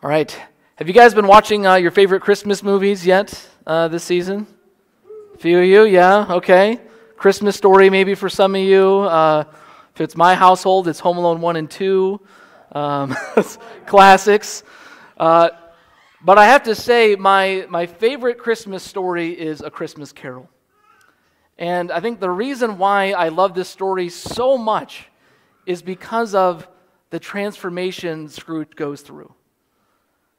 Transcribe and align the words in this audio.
All 0.00 0.08
right. 0.08 0.30
Have 0.76 0.86
you 0.86 0.94
guys 0.94 1.12
been 1.12 1.26
watching 1.26 1.66
uh, 1.66 1.74
your 1.74 1.90
favorite 1.90 2.22
Christmas 2.22 2.62
movies 2.62 3.04
yet 3.04 3.48
uh, 3.66 3.88
this 3.88 4.04
season? 4.04 4.46
A 5.34 5.38
few 5.38 5.58
of 5.58 5.64
you, 5.64 5.86
yeah, 5.86 6.24
okay. 6.34 6.80
Christmas 7.16 7.56
story 7.56 7.90
maybe 7.90 8.14
for 8.14 8.28
some 8.28 8.54
of 8.54 8.60
you. 8.60 9.00
Uh, 9.00 9.42
if 9.92 10.00
it's 10.00 10.14
my 10.14 10.36
household, 10.36 10.86
it's 10.86 11.00
Home 11.00 11.18
Alone 11.18 11.40
1 11.40 11.56
and 11.56 11.68
2. 11.68 12.20
Um, 12.70 13.16
classics. 13.86 14.62
Uh, 15.16 15.48
but 16.22 16.38
I 16.38 16.44
have 16.44 16.62
to 16.62 16.76
say, 16.76 17.16
my, 17.16 17.66
my 17.68 17.86
favorite 17.86 18.38
Christmas 18.38 18.84
story 18.84 19.32
is 19.32 19.62
A 19.62 19.70
Christmas 19.70 20.12
Carol. 20.12 20.48
And 21.58 21.90
I 21.90 21.98
think 21.98 22.20
the 22.20 22.30
reason 22.30 22.78
why 22.78 23.10
I 23.10 23.30
love 23.30 23.52
this 23.52 23.68
story 23.68 24.10
so 24.10 24.56
much 24.56 25.08
is 25.66 25.82
because 25.82 26.36
of 26.36 26.68
the 27.10 27.18
transformation 27.18 28.28
Scrooge 28.28 28.76
goes 28.76 29.00
through 29.00 29.34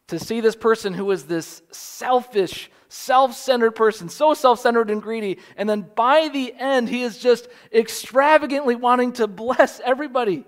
to 0.09 0.19
see 0.19 0.41
this 0.41 0.55
person 0.55 0.93
who 0.93 1.09
is 1.11 1.23
this 1.23 1.61
selfish, 1.71 2.69
self 2.89 3.35
centered 3.35 3.71
person, 3.71 4.09
so 4.09 4.33
self 4.33 4.59
centered 4.59 4.89
and 4.89 5.01
greedy, 5.01 5.39
and 5.55 5.69
then 5.69 5.89
by 5.95 6.29
the 6.31 6.53
end, 6.57 6.89
he 6.89 7.03
is 7.03 7.17
just 7.17 7.47
extravagantly 7.71 8.75
wanting 8.75 9.13
to 9.13 9.27
bless 9.27 9.79
everybody. 9.79 10.45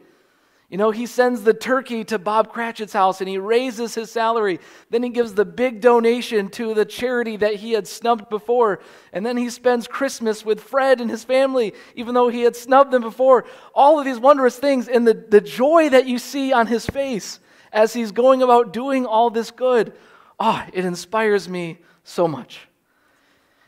You 0.71 0.77
know, 0.77 0.91
he 0.91 1.05
sends 1.05 1.43
the 1.43 1.53
turkey 1.53 2.05
to 2.05 2.17
Bob 2.17 2.53
Cratchit's 2.53 2.93
house 2.93 3.19
and 3.19 3.27
he 3.27 3.37
raises 3.37 3.93
his 3.93 4.09
salary. 4.09 4.61
Then 4.89 5.03
he 5.03 5.09
gives 5.09 5.33
the 5.33 5.43
big 5.43 5.81
donation 5.81 6.47
to 6.51 6.73
the 6.73 6.85
charity 6.85 7.35
that 7.35 7.55
he 7.55 7.73
had 7.73 7.89
snubbed 7.89 8.29
before. 8.29 8.79
And 9.11 9.25
then 9.25 9.35
he 9.35 9.49
spends 9.49 9.85
Christmas 9.85 10.45
with 10.45 10.61
Fred 10.61 11.01
and 11.01 11.11
his 11.11 11.25
family, 11.25 11.73
even 11.93 12.15
though 12.15 12.29
he 12.29 12.43
had 12.43 12.55
snubbed 12.55 12.91
them 12.91 13.01
before. 13.01 13.43
All 13.75 13.99
of 13.99 14.05
these 14.05 14.17
wondrous 14.17 14.57
things 14.57 14.87
and 14.87 15.05
the, 15.05 15.13
the 15.13 15.41
joy 15.41 15.89
that 15.89 16.07
you 16.07 16.17
see 16.17 16.53
on 16.53 16.67
his 16.67 16.85
face 16.85 17.41
as 17.71 17.93
he's 17.93 18.11
going 18.11 18.41
about 18.41 18.73
doing 18.73 19.05
all 19.05 19.29
this 19.29 19.51
good. 19.51 19.93
Ah, 20.39 20.65
oh, 20.65 20.71
it 20.73 20.85
inspires 20.85 21.47
me 21.47 21.79
so 22.03 22.27
much. 22.27 22.67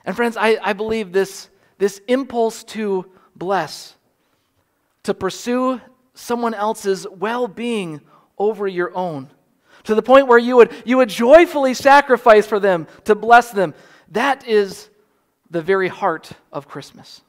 And 0.06 0.16
friends, 0.16 0.36
I, 0.38 0.58
I 0.62 0.74
believe 0.74 1.12
this, 1.12 1.50
this 1.78 2.02
impulse 2.08 2.64
to 2.66 3.06
bless, 3.36 3.96
to 5.04 5.14
pursue 5.14 5.80
someone 6.14 6.54
else's 6.54 7.08
well 7.10 7.48
being 7.48 8.02
over 8.38 8.68
your 8.68 8.96
own, 8.96 9.30
to 9.84 9.96
the 9.96 10.02
point 10.02 10.28
where 10.28 10.40
you 10.40 10.56
would, 10.58 10.72
you 10.86 10.98
would 10.98 11.10
joyfully 11.10 11.74
sacrifice 11.74 12.46
for 12.46 12.60
them 12.60 12.88
to 13.06 13.16
bless 13.16 13.52
them, 13.52 13.74
that 14.10 14.48
is 14.48 14.90
the 15.50 15.62
very 15.62 15.88
heart 15.88 16.32
of 16.52 16.68
Christmas. 16.68 17.22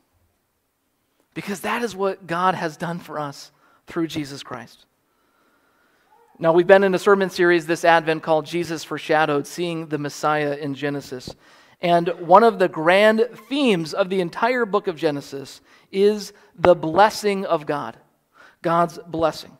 Because 1.34 1.61
that 1.61 1.83
is 1.83 1.94
what 1.97 2.27
God 2.27 2.55
has 2.55 2.77
done 2.77 2.98
for 2.98 3.19
us 3.19 3.50
through 3.86 4.06
Jesus 4.06 4.42
Christ. 4.42 4.86
Now, 6.37 6.53
we've 6.53 6.67
been 6.67 6.83
in 6.83 6.97
a 6.97 6.99
sermon 6.99 7.31
series 7.31 7.65
this 7.65 7.85
Advent 7.85 8.25
called 8.25 8.45
Jesus 8.45 8.83
Foreshadowed, 8.83 9.47
Seeing 9.47 9.87
the 9.87 9.99
Messiah 9.99 10.57
in 10.57 10.75
Genesis. 10.75 11.33
And 11.81 12.09
one 12.19 12.43
of 12.43 12.59
the 12.59 12.69
grand 12.69 13.29
themes 13.49 13.95
of 13.95 14.09
the 14.09 14.21
entire 14.21 14.67
book 14.67 14.89
of 14.89 14.97
Genesis 14.97 15.61
is 15.93 16.33
the 16.59 16.75
blessing 16.75 17.47
of 17.47 17.67
God, 17.67 17.97
God's 18.62 18.99
blessing. 19.07 19.57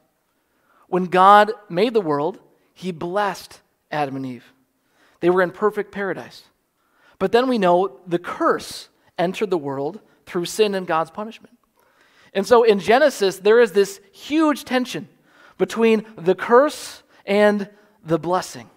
When 0.89 1.05
God 1.05 1.53
made 1.69 1.95
the 1.95 2.01
world, 2.01 2.41
he 2.73 2.91
blessed 2.91 3.61
Adam 3.93 4.17
and 4.17 4.27
Eve. 4.27 4.53
They 5.21 5.31
were 5.31 5.43
in 5.43 5.53
perfect 5.53 5.93
paradise. 5.93 6.43
But 7.21 7.31
then 7.31 7.49
we 7.49 7.57
know 7.57 8.01
the 8.05 8.19
curse 8.19 8.89
entered 9.17 9.51
the 9.51 9.57
world 9.57 10.01
through 10.27 10.47
sin 10.47 10.75
and 10.75 10.89
God's 10.89 11.13
punishment. 11.13 11.57
And 12.33 12.45
so 12.45 12.65
in 12.65 12.81
Genesis, 12.81 13.39
there 13.39 13.61
is 13.61 13.71
this 13.71 14.01
huge 14.11 14.65
tension 14.65 15.09
between 15.59 16.05
the 16.17 16.35
curse 16.35 17.03
and 17.25 17.69
the 18.05 18.19
blessing. 18.19 18.69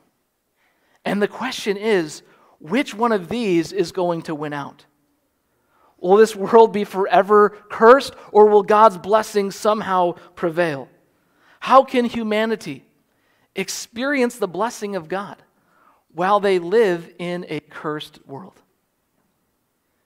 And 1.03 1.21
the 1.21 1.27
question 1.27 1.77
is 1.77 2.23
which 2.59 2.93
one 2.93 3.11
of 3.11 3.29
these 3.29 3.71
is 3.71 3.91
going 3.91 4.23
to 4.23 4.35
win 4.35 4.53
out? 4.53 4.85
Will 5.99 6.17
this 6.17 6.35
world 6.35 6.73
be 6.73 6.83
forever 6.83 7.57
cursed, 7.69 8.13
or 8.31 8.47
will 8.47 8.63
God's 8.63 8.97
blessing 8.97 9.51
somehow 9.51 10.13
prevail? 10.35 10.89
How 11.59 11.83
can 11.83 12.05
humanity 12.05 12.85
experience 13.55 14.37
the 14.37 14.47
blessing 14.47 14.95
of 14.95 15.09
God 15.09 15.41
while 16.13 16.39
they 16.39 16.59
live 16.59 17.11
in 17.17 17.45
a 17.49 17.59
cursed 17.59 18.19
world? 18.27 18.61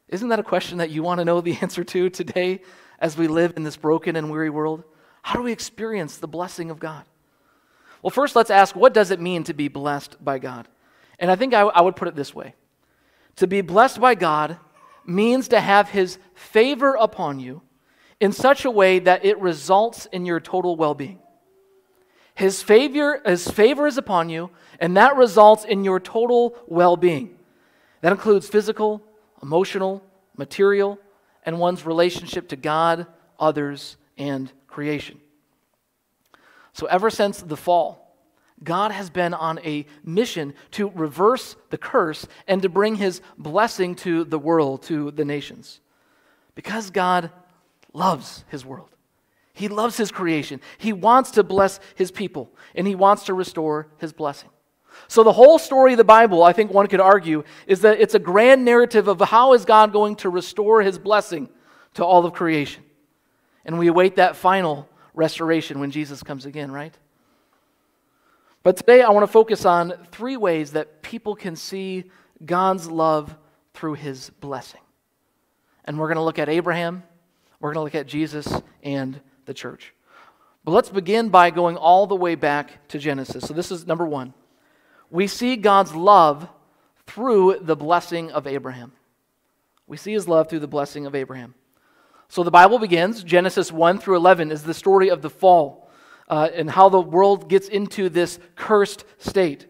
Isn't 0.07 0.29
that 0.29 0.39
a 0.39 0.43
question 0.43 0.77
that 0.77 0.91
you 0.91 1.03
want 1.03 1.19
to 1.19 1.25
know 1.25 1.41
the 1.41 1.57
answer 1.61 1.83
to 1.83 2.09
today 2.09 2.61
as 2.99 3.17
we 3.17 3.27
live 3.27 3.53
in 3.57 3.63
this 3.63 3.77
broken 3.77 4.15
and 4.15 4.31
weary 4.31 4.49
world? 4.49 4.83
How 5.21 5.35
do 5.35 5.43
we 5.43 5.51
experience 5.51 6.17
the 6.17 6.27
blessing 6.27 6.69
of 6.69 6.79
God? 6.79 7.05
Well, 8.01 8.11
first, 8.11 8.35
let's 8.35 8.49
ask 8.49 8.75
what 8.75 8.93
does 8.93 9.11
it 9.11 9.19
mean 9.19 9.43
to 9.45 9.53
be 9.53 9.67
blessed 9.67 10.23
by 10.23 10.39
God? 10.39 10.67
And 11.19 11.29
I 11.29 11.35
think 11.35 11.53
I, 11.53 11.61
I 11.61 11.81
would 11.81 11.95
put 11.95 12.07
it 12.07 12.15
this 12.15 12.33
way 12.33 12.55
To 13.37 13.47
be 13.47 13.61
blessed 13.61 13.99
by 14.01 14.15
God 14.15 14.57
means 15.05 15.47
to 15.49 15.59
have 15.59 15.89
His 15.89 16.17
favor 16.33 16.95
upon 16.99 17.39
you 17.39 17.61
in 18.19 18.31
such 18.31 18.65
a 18.65 18.71
way 18.71 18.99
that 18.99 19.25
it 19.25 19.39
results 19.39 20.07
in 20.07 20.25
your 20.25 20.39
total 20.39 20.75
well 20.75 20.93
being. 20.93 21.19
His 22.33 22.63
favor, 22.63 23.21
his 23.25 23.47
favor 23.49 23.87
is 23.87 23.97
upon 23.97 24.29
you, 24.29 24.51
and 24.79 24.95
that 24.95 25.15
results 25.15 25.65
in 25.65 25.83
your 25.83 25.99
total 25.99 26.55
well 26.67 26.95
being. 26.95 27.37
That 28.01 28.11
includes 28.11 28.47
physical, 28.47 29.03
emotional, 29.43 30.03
material, 30.37 30.97
and 31.43 31.59
one's 31.59 31.85
relationship 31.85 32.47
to 32.49 32.55
God, 32.55 33.05
others, 33.39 33.97
and 34.17 34.51
creation. 34.71 35.19
So, 36.73 36.87
ever 36.87 37.09
since 37.09 37.41
the 37.41 37.57
fall, 37.57 38.15
God 38.63 38.91
has 38.91 39.09
been 39.09 39.33
on 39.33 39.59
a 39.59 39.85
mission 40.03 40.53
to 40.71 40.89
reverse 40.89 41.55
the 41.69 41.77
curse 41.77 42.27
and 42.47 42.61
to 42.61 42.69
bring 42.69 42.95
his 42.95 43.21
blessing 43.37 43.95
to 43.95 44.23
the 44.23 44.39
world, 44.39 44.83
to 44.83 45.11
the 45.11 45.25
nations. 45.25 45.79
Because 46.55 46.89
God 46.89 47.31
loves 47.93 48.45
his 48.49 48.65
world. 48.65 48.89
He 49.53 49.67
loves 49.67 49.97
his 49.97 50.11
creation. 50.11 50.61
He 50.77 50.93
wants 50.93 51.31
to 51.31 51.43
bless 51.43 51.79
his 51.95 52.11
people, 52.11 52.51
and 52.75 52.87
he 52.87 52.95
wants 52.95 53.25
to 53.25 53.33
restore 53.33 53.87
his 53.97 54.13
blessing. 54.13 54.49
So, 55.07 55.23
the 55.23 55.33
whole 55.33 55.59
story 55.59 55.93
of 55.93 55.97
the 55.97 56.03
Bible, 56.03 56.43
I 56.43 56.53
think 56.53 56.71
one 56.71 56.87
could 56.87 56.99
argue, 56.99 57.43
is 57.67 57.81
that 57.81 57.99
it's 57.99 58.15
a 58.15 58.19
grand 58.19 58.63
narrative 58.63 59.07
of 59.07 59.19
how 59.19 59.53
is 59.53 59.65
God 59.65 59.91
going 59.91 60.15
to 60.17 60.29
restore 60.29 60.81
his 60.81 60.99
blessing 60.99 61.49
to 61.95 62.05
all 62.05 62.25
of 62.25 62.33
creation. 62.33 62.83
And 63.65 63.77
we 63.77 63.87
await 63.87 64.15
that 64.15 64.35
final 64.35 64.87
restoration 65.13 65.79
when 65.79 65.91
Jesus 65.91 66.23
comes 66.23 66.45
again, 66.45 66.71
right? 66.71 66.97
But 68.63 68.77
today 68.77 69.01
I 69.01 69.09
want 69.09 69.23
to 69.23 69.31
focus 69.31 69.65
on 69.65 69.93
three 70.11 70.37
ways 70.37 70.71
that 70.73 71.01
people 71.01 71.35
can 71.35 71.55
see 71.55 72.05
God's 72.45 72.89
love 72.89 73.35
through 73.73 73.95
his 73.95 74.29
blessing. 74.39 74.81
And 75.85 75.97
we're 75.97 76.07
going 76.07 76.17
to 76.17 76.23
look 76.23 76.39
at 76.39 76.49
Abraham, 76.49 77.03
we're 77.59 77.73
going 77.73 77.81
to 77.81 77.95
look 77.95 78.01
at 78.01 78.07
Jesus 78.07 78.47
and 78.83 79.19
the 79.45 79.53
church. 79.53 79.93
But 80.63 80.71
let's 80.71 80.89
begin 80.89 81.29
by 81.29 81.49
going 81.49 81.75
all 81.75 82.05
the 82.05 82.15
way 82.15 82.35
back 82.35 82.87
to 82.89 82.99
Genesis. 82.99 83.45
So 83.47 83.53
this 83.53 83.71
is 83.71 83.87
number 83.87 84.05
one. 84.05 84.33
We 85.09 85.27
see 85.27 85.55
God's 85.55 85.95
love 85.95 86.47
through 87.07 87.59
the 87.61 87.75
blessing 87.75 88.31
of 88.31 88.45
Abraham. 88.45 88.93
We 89.87 89.97
see 89.97 90.13
his 90.13 90.27
love 90.27 90.49
through 90.49 90.59
the 90.59 90.67
blessing 90.67 91.05
of 91.05 91.15
Abraham. 91.15 91.55
So 92.31 92.43
the 92.43 92.49
Bible 92.49 92.79
begins, 92.79 93.25
Genesis 93.25 93.73
1 93.73 93.99
through 93.99 94.15
11 94.15 94.51
is 94.51 94.63
the 94.63 94.73
story 94.73 95.09
of 95.09 95.21
the 95.21 95.29
fall 95.29 95.89
uh, 96.29 96.47
and 96.53 96.69
how 96.69 96.87
the 96.87 97.01
world 97.01 97.49
gets 97.49 97.67
into 97.67 98.07
this 98.07 98.39
cursed 98.55 99.03
state. 99.17 99.67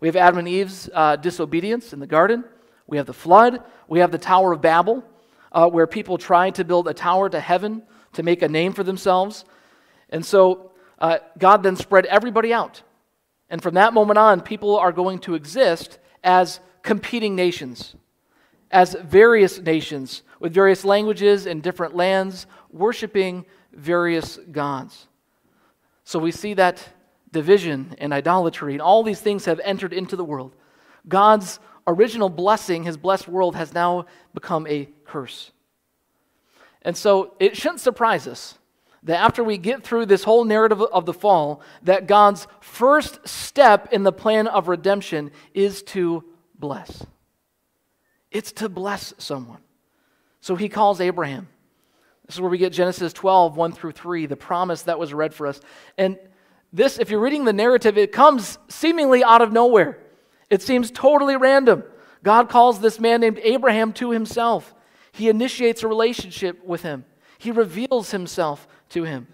We 0.00 0.08
have 0.08 0.14
Adam 0.14 0.40
and 0.40 0.46
Eve's 0.46 0.90
uh, 0.92 1.16
disobedience 1.16 1.94
in 1.94 2.00
the 2.00 2.06
garden. 2.06 2.44
We 2.86 2.98
have 2.98 3.06
the 3.06 3.14
flood. 3.14 3.62
We 3.88 4.00
have 4.00 4.12
the 4.12 4.18
Tower 4.18 4.52
of 4.52 4.60
Babel, 4.60 5.02
uh, 5.50 5.70
where 5.70 5.86
people 5.86 6.18
try 6.18 6.50
to 6.50 6.62
build 6.62 6.88
a 6.88 6.92
tower 6.92 7.30
to 7.30 7.40
heaven 7.40 7.82
to 8.12 8.22
make 8.22 8.42
a 8.42 8.48
name 8.48 8.74
for 8.74 8.84
themselves. 8.84 9.46
And 10.10 10.26
so 10.26 10.72
uh, 10.98 11.20
God 11.38 11.62
then 11.62 11.74
spread 11.74 12.04
everybody 12.04 12.52
out. 12.52 12.82
And 13.48 13.62
from 13.62 13.76
that 13.76 13.94
moment 13.94 14.18
on, 14.18 14.42
people 14.42 14.76
are 14.76 14.92
going 14.92 15.20
to 15.20 15.36
exist 15.36 15.98
as 16.22 16.60
competing 16.82 17.34
nations 17.34 17.96
as 18.74 18.96
various 19.04 19.60
nations 19.60 20.24
with 20.44 20.52
various 20.52 20.84
languages 20.84 21.46
and 21.46 21.62
different 21.62 21.96
lands, 21.96 22.46
worshiping 22.70 23.46
various 23.72 24.38
gods. 24.52 25.08
So 26.04 26.18
we 26.18 26.32
see 26.32 26.52
that 26.52 26.86
division 27.32 27.94
and 27.96 28.12
idolatry 28.12 28.74
and 28.74 28.82
all 28.82 29.02
these 29.02 29.22
things 29.22 29.46
have 29.46 29.58
entered 29.64 29.94
into 29.94 30.16
the 30.16 30.24
world. 30.24 30.54
God's 31.08 31.60
original 31.86 32.28
blessing, 32.28 32.84
his 32.84 32.98
blessed 32.98 33.26
world, 33.26 33.56
has 33.56 33.72
now 33.72 34.04
become 34.34 34.66
a 34.66 34.86
curse. 35.06 35.50
And 36.82 36.94
so 36.94 37.32
it 37.40 37.56
shouldn't 37.56 37.80
surprise 37.80 38.26
us 38.28 38.58
that 39.04 39.16
after 39.16 39.42
we 39.42 39.56
get 39.56 39.82
through 39.82 40.04
this 40.04 40.24
whole 40.24 40.44
narrative 40.44 40.82
of 40.82 41.06
the 41.06 41.14
fall, 41.14 41.62
that 41.84 42.06
God's 42.06 42.46
first 42.60 43.26
step 43.26 43.94
in 43.94 44.02
the 44.02 44.12
plan 44.12 44.46
of 44.46 44.68
redemption 44.68 45.30
is 45.54 45.82
to 45.84 46.22
bless. 46.54 47.06
It's 48.30 48.52
to 48.52 48.68
bless 48.68 49.14
someone. 49.16 49.63
So 50.44 50.56
he 50.56 50.68
calls 50.68 51.00
Abraham. 51.00 51.48
This 52.26 52.34
is 52.34 52.40
where 52.42 52.50
we 52.50 52.58
get 52.58 52.70
Genesis 52.70 53.14
12, 53.14 53.56
1 53.56 53.72
through 53.72 53.92
3, 53.92 54.26
the 54.26 54.36
promise 54.36 54.82
that 54.82 54.98
was 54.98 55.14
read 55.14 55.32
for 55.32 55.46
us. 55.46 55.58
And 55.96 56.18
this, 56.70 56.98
if 56.98 57.08
you're 57.08 57.18
reading 57.18 57.46
the 57.46 57.54
narrative, 57.54 57.96
it 57.96 58.12
comes 58.12 58.58
seemingly 58.68 59.24
out 59.24 59.40
of 59.40 59.52
nowhere. 59.52 59.98
It 60.50 60.60
seems 60.60 60.90
totally 60.90 61.38
random. 61.38 61.82
God 62.22 62.50
calls 62.50 62.78
this 62.78 63.00
man 63.00 63.22
named 63.22 63.40
Abraham 63.42 63.94
to 63.94 64.10
himself. 64.10 64.74
He 65.12 65.30
initiates 65.30 65.82
a 65.82 65.88
relationship 65.88 66.62
with 66.62 66.82
him, 66.82 67.06
he 67.38 67.50
reveals 67.50 68.10
himself 68.10 68.68
to 68.90 69.04
him. 69.04 69.28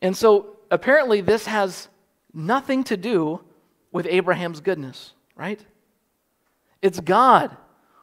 And 0.00 0.16
so 0.16 0.58
apparently, 0.70 1.22
this 1.22 1.46
has 1.46 1.88
nothing 2.32 2.84
to 2.84 2.96
do 2.96 3.40
with 3.90 4.06
Abraham's 4.08 4.60
goodness, 4.60 5.14
right? 5.34 5.58
It's 6.82 7.00
God 7.00 7.56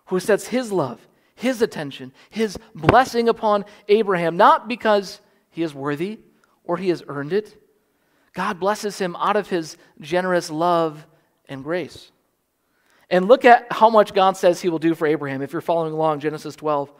who 0.07 0.19
sets 0.19 0.48
his 0.48 0.69
love, 0.69 1.00
his 1.35 1.62
attention, 1.62 2.13
his 2.30 2.57
blessing 2.75 3.30
upon 3.30 3.65
Abraham, 3.88 4.38
not 4.38 4.68
because 4.68 5.19
he 5.50 5.63
is 5.63 5.74
worthy 5.74 6.19
or 6.63 6.77
he 6.77 6.89
has 6.89 7.03
earned 7.07 7.33
it. 7.33 7.56
God 8.33 8.59
blesses 8.59 8.97
him 8.97 9.15
out 9.18 9.35
of 9.35 9.50
his 9.50 9.77
generous 10.00 10.50
love 10.50 11.06
and 11.47 11.63
grace. 11.63 12.12
And 13.09 13.27
look 13.27 13.45
at 13.45 13.68
how 13.71 13.89
much 13.89 14.13
God 14.13 14.38
says 14.38 14.62
he 14.62 14.69
will 14.69 14.80
do 14.80 14.95
for 14.95 15.06
Abraham. 15.06 15.41
If 15.41 15.53
you're 15.53 15.62
following 15.62 15.94
along, 15.94 16.21
Genesis 16.21 16.56
12 16.56 16.91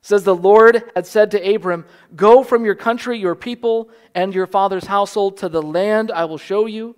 says, 0.00 0.22
The 0.22 0.34
Lord 0.34 0.84
had 0.94 1.06
said 1.06 1.32
to 1.32 1.54
Abram, 1.54 1.86
Go 2.14 2.44
from 2.44 2.64
your 2.64 2.74
country, 2.76 3.18
your 3.18 3.34
people, 3.34 3.90
and 4.14 4.34
your 4.34 4.46
father's 4.46 4.84
household 4.84 5.38
to 5.38 5.48
the 5.48 5.62
land 5.62 6.12
I 6.12 6.26
will 6.26 6.38
show 6.38 6.66
you. 6.66 6.94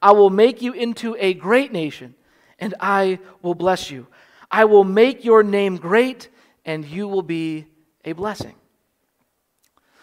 I 0.00 0.12
will 0.12 0.30
make 0.30 0.62
you 0.62 0.72
into 0.72 1.16
a 1.18 1.34
great 1.34 1.72
nation, 1.72 2.14
and 2.58 2.74
I 2.80 3.18
will 3.42 3.54
bless 3.54 3.90
you. 3.90 4.06
I 4.50 4.64
will 4.64 4.84
make 4.84 5.24
your 5.24 5.42
name 5.42 5.76
great, 5.76 6.28
and 6.64 6.84
you 6.84 7.08
will 7.08 7.22
be 7.22 7.66
a 8.04 8.12
blessing. 8.12 8.54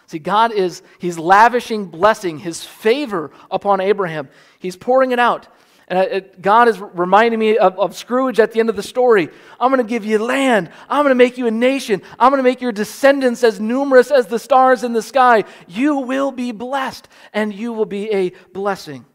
See, 0.06 0.18
God 0.18 0.52
is, 0.52 0.82
He's 0.98 1.18
lavishing 1.18 1.86
blessing, 1.86 2.38
His 2.38 2.64
favor 2.64 3.30
upon 3.50 3.80
Abraham. 3.80 4.28
He's 4.58 4.76
pouring 4.76 5.12
it 5.12 5.18
out. 5.18 5.48
And 5.88 5.98
it, 5.98 6.42
God 6.42 6.68
is 6.68 6.78
reminding 6.78 7.38
me 7.38 7.56
of, 7.56 7.78
of 7.78 7.96
Scrooge 7.96 8.38
at 8.40 8.52
the 8.52 8.60
end 8.60 8.68
of 8.68 8.76
the 8.76 8.82
story. 8.82 9.30
I'm 9.58 9.70
going 9.70 9.84
to 9.84 9.88
give 9.88 10.04
you 10.04 10.18
land. 10.18 10.70
I'm 10.88 11.02
going 11.02 11.10
to 11.10 11.14
make 11.14 11.38
you 11.38 11.46
a 11.46 11.50
nation. 11.50 12.02
I'm 12.18 12.30
going 12.30 12.38
to 12.38 12.42
make 12.42 12.60
your 12.60 12.72
descendants 12.72 13.42
as 13.42 13.58
numerous 13.58 14.10
as 14.10 14.26
the 14.26 14.38
stars 14.38 14.84
in 14.84 14.92
the 14.92 15.02
sky. 15.02 15.44
You 15.66 15.96
will 15.96 16.30
be 16.30 16.52
blessed, 16.52 17.08
and 17.32 17.54
you 17.54 17.72
will 17.72 17.86
be 17.86 18.12
a 18.12 18.30
blessing. 18.52 19.06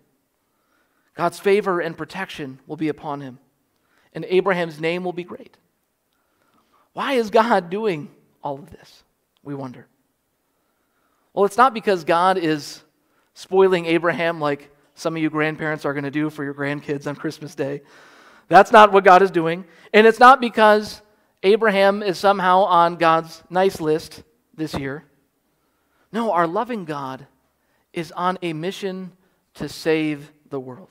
God's 1.16 1.40
favor 1.40 1.80
and 1.80 1.96
protection 1.96 2.60
will 2.66 2.78
be 2.78 2.90
upon 2.90 3.22
him, 3.22 3.38
and 4.14 4.26
Abraham's 4.26 4.80
name 4.80 5.04
will 5.04 5.14
be 5.14 5.24
great. 5.24 5.58
Why 6.94 7.14
is 7.14 7.30
God 7.30 7.70
doing 7.70 8.10
all 8.44 8.56
of 8.56 8.70
this? 8.70 9.04
We 9.44 9.56
wonder. 9.56 9.88
Well, 11.34 11.46
it's 11.46 11.58
not 11.58 11.74
because 11.74 12.04
God 12.04 12.38
is 12.38 12.84
spoiling 13.34 13.86
Abraham 13.88 14.40
like 14.40 14.70
some 14.96 15.16
of 15.16 15.22
you 15.22 15.30
grandparents 15.30 15.86
are 15.86 15.94
going 15.94 16.04
to 16.04 16.12
do 16.12 16.30
for 16.30 16.44
your 16.44 16.54
grandkids 16.54 17.08
on 17.08 17.16
Christmas 17.16 17.56
Day. 17.56 17.82
That's 18.48 18.72
not 18.72 18.92
what 18.92 19.04
God 19.04 19.22
is 19.24 19.32
doing. 19.32 19.66
And 19.94 20.06
it's 20.06 20.20
not 20.20 20.40
because 20.40 21.02
Abraham 21.42 22.04
is 22.04 22.20
somehow 22.20 22.64
on 22.66 22.98
God's 22.98 23.44
nice 23.50 23.82
list 23.82 24.24
this 24.54 24.76
year. 24.76 25.04
No, 26.12 26.32
our 26.32 26.46
loving 26.46 26.86
God 26.86 27.26
is 27.92 28.12
on 28.12 28.38
a 28.44 28.54
mission 28.54 29.12
to 29.56 29.68
save 29.68 30.32
the 30.50 30.60
world. 30.60 30.90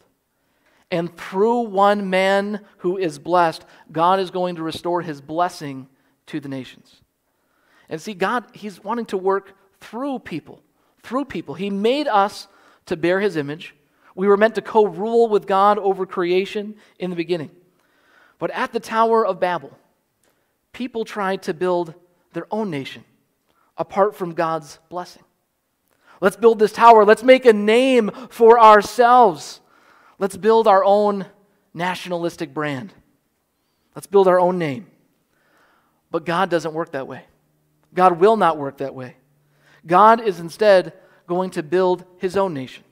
And 0.92 1.16
through 1.16 1.62
one 1.62 2.10
man 2.10 2.60
who 2.78 2.98
is 2.98 3.18
blessed, 3.18 3.64
God 3.90 4.20
is 4.20 4.30
going 4.30 4.56
to 4.56 4.62
restore 4.62 5.00
his 5.00 5.22
blessing 5.22 5.88
to 6.26 6.38
the 6.38 6.50
nations. 6.50 7.00
And 7.88 7.98
see, 7.98 8.12
God, 8.12 8.44
he's 8.52 8.84
wanting 8.84 9.06
to 9.06 9.16
work 9.16 9.56
through 9.80 10.18
people, 10.18 10.60
through 11.02 11.24
people. 11.24 11.54
He 11.54 11.70
made 11.70 12.08
us 12.08 12.46
to 12.86 12.96
bear 12.98 13.20
his 13.20 13.38
image. 13.38 13.74
We 14.14 14.28
were 14.28 14.36
meant 14.36 14.54
to 14.56 14.62
co 14.62 14.84
rule 14.84 15.30
with 15.30 15.46
God 15.46 15.78
over 15.78 16.04
creation 16.04 16.74
in 16.98 17.08
the 17.08 17.16
beginning. 17.16 17.50
But 18.38 18.50
at 18.50 18.74
the 18.74 18.80
Tower 18.80 19.24
of 19.24 19.40
Babel, 19.40 19.76
people 20.74 21.06
tried 21.06 21.42
to 21.44 21.54
build 21.54 21.94
their 22.34 22.46
own 22.50 22.70
nation 22.70 23.04
apart 23.78 24.14
from 24.14 24.34
God's 24.34 24.78
blessing. 24.90 25.22
Let's 26.20 26.36
build 26.36 26.58
this 26.58 26.72
tower. 26.72 27.06
Let's 27.06 27.22
make 27.22 27.46
a 27.46 27.52
name 27.54 28.10
for 28.28 28.60
ourselves. 28.60 29.61
Let's 30.22 30.36
build 30.36 30.68
our 30.68 30.84
own 30.84 31.26
nationalistic 31.74 32.54
brand. 32.54 32.94
Let's 33.96 34.06
build 34.06 34.28
our 34.28 34.38
own 34.38 34.56
name. 34.56 34.86
But 36.12 36.24
God 36.24 36.48
doesn't 36.48 36.74
work 36.74 36.92
that 36.92 37.08
way. 37.08 37.24
God 37.92 38.20
will 38.20 38.36
not 38.36 38.56
work 38.56 38.76
that 38.76 38.94
way. 38.94 39.16
God 39.84 40.20
is 40.20 40.38
instead 40.38 40.92
going 41.26 41.50
to 41.50 41.64
build 41.64 42.04
his 42.18 42.36
own 42.36 42.54
nation. 42.54 42.84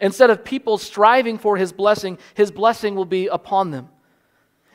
Instead 0.00 0.30
of 0.30 0.44
people 0.44 0.78
striving 0.78 1.38
for 1.38 1.56
his 1.56 1.72
blessing, 1.72 2.18
his 2.34 2.50
blessing 2.50 2.96
will 2.96 3.04
be 3.04 3.28
upon 3.28 3.70
them. 3.70 3.88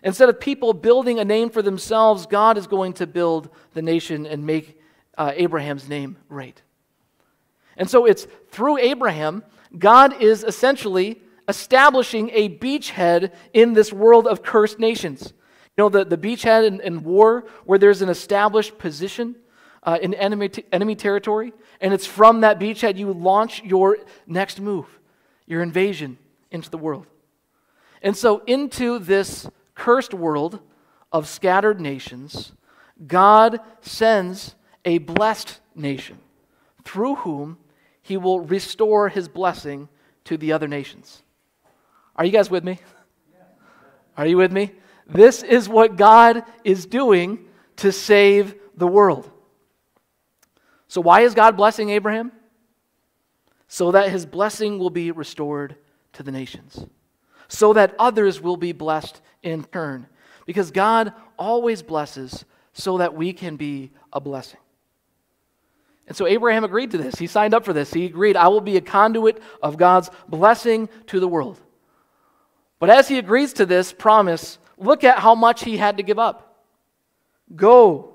Instead 0.03 0.29
of 0.29 0.39
people 0.39 0.71
building 0.71 1.19
a 1.19 1.25
name 1.25 1.49
for 1.49 1.61
themselves, 1.61 2.25
God 2.27 2.57
is 2.57 2.65
going 2.65 2.93
to 2.93 3.05
build 3.05 3.49
the 3.73 3.81
nation 3.81 4.25
and 4.25 4.45
make 4.45 4.79
uh, 5.17 5.33
Abraham's 5.35 5.89
name 5.89 6.15
great. 6.29 6.61
And 7.75 7.89
so 7.89 8.05
it's 8.05 8.25
through 8.51 8.77
Abraham, 8.77 9.43
God 9.77 10.21
is 10.21 10.45
essentially 10.45 11.19
establishing 11.47 12.29
a 12.33 12.49
beachhead 12.49 13.31
in 13.53 13.73
this 13.73 13.91
world 13.91 14.27
of 14.27 14.43
cursed 14.43 14.79
nations. 14.79 15.33
You 15.77 15.83
know, 15.83 15.89
the, 15.89 16.05
the 16.05 16.17
beachhead 16.17 16.65
in, 16.65 16.81
in 16.81 17.03
war, 17.03 17.45
where 17.65 17.79
there's 17.79 18.01
an 18.01 18.09
established 18.09 18.77
position 18.77 19.35
uh, 19.83 19.97
in 20.01 20.13
enemy, 20.13 20.49
t- 20.49 20.65
enemy 20.71 20.95
territory, 20.95 21.53
and 21.81 21.93
it's 21.93 22.05
from 22.05 22.41
that 22.41 22.59
beachhead 22.59 22.97
you 22.97 23.11
launch 23.11 23.63
your 23.63 23.97
next 24.27 24.59
move 24.59 24.99
your 25.45 25.61
invasion 25.61 26.17
into 26.51 26.69
the 26.69 26.77
world. 26.77 27.07
And 28.01 28.15
so, 28.15 28.43
into 28.45 28.99
this 28.99 29.49
cursed 29.75 30.13
world 30.13 30.59
of 31.11 31.27
scattered 31.27 31.79
nations, 31.79 32.51
God 33.05 33.59
sends 33.81 34.55
a 34.85 34.97
blessed 34.99 35.59
nation 35.75 36.19
through 36.83 37.15
whom 37.15 37.57
he 38.01 38.17
will 38.17 38.41
restore 38.41 39.09
his 39.09 39.27
blessing 39.27 39.87
to 40.25 40.37
the 40.37 40.51
other 40.51 40.67
nations. 40.67 41.22
Are 42.15 42.25
you 42.25 42.31
guys 42.31 42.49
with 42.49 42.63
me? 42.63 42.79
Are 44.15 44.27
you 44.27 44.37
with 44.37 44.51
me? 44.51 44.71
This 45.07 45.43
is 45.43 45.67
what 45.67 45.95
God 45.95 46.43
is 46.63 46.85
doing 46.85 47.45
to 47.77 47.91
save 47.91 48.55
the 48.77 48.87
world. 48.87 49.29
So, 50.87 51.01
why 51.01 51.21
is 51.21 51.33
God 51.33 51.57
blessing 51.57 51.89
Abraham? 51.89 52.31
so 53.73 53.89
that 53.89 54.11
his 54.11 54.23
blessing 54.23 54.77
will 54.77 54.91
be 54.91 55.09
restored 55.09 55.75
to 56.11 56.21
the 56.21 56.31
nations, 56.31 56.85
so 57.47 57.73
that 57.73 57.95
others 57.97 58.39
will 58.39 58.55
be 58.55 58.71
blessed 58.71 59.19
in 59.41 59.63
turn. 59.63 60.05
Because 60.45 60.69
God 60.69 61.11
always 61.39 61.81
blesses 61.81 62.45
so 62.73 62.99
that 62.99 63.15
we 63.15 63.33
can 63.33 63.55
be 63.55 63.89
a 64.13 64.21
blessing. 64.21 64.59
And 66.05 66.15
so 66.15 66.27
Abraham 66.27 66.63
agreed 66.63 66.91
to 66.91 66.99
this. 66.99 67.15
He 67.15 67.25
signed 67.25 67.55
up 67.55 67.65
for 67.65 67.73
this. 67.73 67.91
He 67.91 68.05
agreed, 68.05 68.35
I 68.35 68.47
will 68.49 68.61
be 68.61 68.77
a 68.77 68.81
conduit 68.81 69.41
of 69.63 69.77
God's 69.77 70.11
blessing 70.29 70.87
to 71.07 71.19
the 71.19 71.27
world. 71.27 71.59
But 72.83 72.89
as 72.89 73.07
he 73.07 73.17
agrees 73.17 73.53
to 73.53 73.65
this 73.65 73.93
promise, 73.93 74.57
look 74.77 75.05
at 75.05 75.19
how 75.19 75.35
much 75.35 75.63
he 75.63 75.77
had 75.77 75.95
to 75.95 76.03
give 76.03 76.19
up. 76.19 76.65
Go 77.55 78.13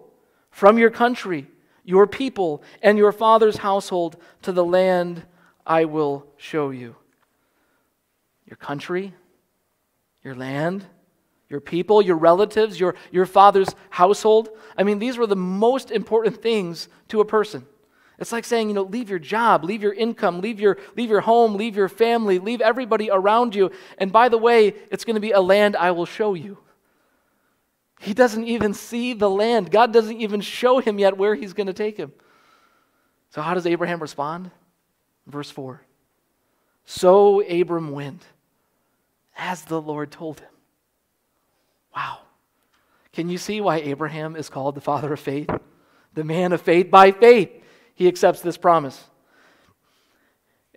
from 0.51 0.77
your 0.77 0.91
country, 0.91 1.47
your 1.85 2.07
people, 2.07 2.63
and 2.83 2.99
your 2.99 3.11
father's 3.11 3.57
household 3.57 4.19
to 4.43 4.53
the 4.53 4.63
land 4.63 5.23
I 5.67 5.87
will 5.87 6.27
show 6.37 6.69
you. 6.69 6.97
Your 8.45 8.59
country, 8.59 9.15
your 10.23 10.35
land, 10.35 10.85
your 11.49 11.61
people, 11.61 12.03
your 12.03 12.19
relatives, 12.19 12.79
your, 12.79 12.95
your 13.11 13.25
father's 13.25 13.75
household. 13.89 14.51
I 14.77 14.83
mean, 14.83 14.99
these 14.99 15.17
were 15.17 15.27
the 15.27 15.35
most 15.35 15.91
important 15.91 16.43
things 16.43 16.91
to 17.09 17.23
a 17.23 17.25
person. 17.25 17.65
It's 18.19 18.33
like 18.33 18.45
saying, 18.45 18.69
you 18.69 18.75
know, 18.75 18.83
leave 18.83 19.11
your 19.11 19.21
job, 19.21 19.63
leave 19.65 19.83
your 19.83 19.93
income, 19.93 20.41
leave 20.41 20.59
your, 20.59 20.79
leave 20.97 21.09
your 21.09 21.21
home, 21.21 21.55
leave 21.55 21.77
your 21.77 21.89
family, 21.89 22.39
leave 22.39 22.61
everybody 22.61 23.11
around 23.11 23.55
you. 23.55 23.71
And 23.99 24.11
by 24.11 24.29
the 24.29 24.39
way, 24.39 24.75
it's 24.91 25.05
going 25.05 25.15
to 25.15 25.21
be 25.21 25.31
a 25.31 25.41
land 25.41 25.77
I 25.77 25.93
will 25.93 26.07
show 26.07 26.35
you. 26.35 26.59
He 28.01 28.15
doesn't 28.15 28.45
even 28.45 28.75
see 28.75 29.13
the 29.13 29.31
land. 29.31 29.71
God 29.71 29.93
doesn't 29.93 30.21
even 30.21 30.41
show 30.41 30.79
him 30.79 30.99
yet 30.99 31.17
where 31.17 31.35
he's 31.35 31.53
going 31.53 31.67
to 31.69 31.73
take 31.73 31.97
him. 31.97 32.13
So, 33.31 33.43
how 33.43 33.55
does 33.55 33.67
Abraham 33.67 34.01
respond? 34.01 34.51
Verse 35.27 35.51
4 35.51 35.83
So 36.85 37.43
Abram 37.49 37.93
went, 37.93 38.25
as 39.37 39.63
the 39.63 39.81
Lord 39.81 40.11
told 40.11 40.41
him. 40.41 40.49
Wow. 41.95 42.19
Can 43.13 43.29
you 43.29 43.39
see 43.39 43.61
why 43.61 43.79
Abraham 43.79 44.37
is 44.37 44.49
called 44.49 44.75
the 44.75 44.81
father 44.81 45.13
of 45.13 45.21
faith? 45.21 45.51
The 46.15 46.25
man 46.25 46.53
of 46.53 46.61
faith. 46.61 46.91
By 46.91 47.13
faith, 47.13 47.51
he 47.99 48.07
accepts 48.07 48.43
this 48.43 48.57
promise. 48.57 49.03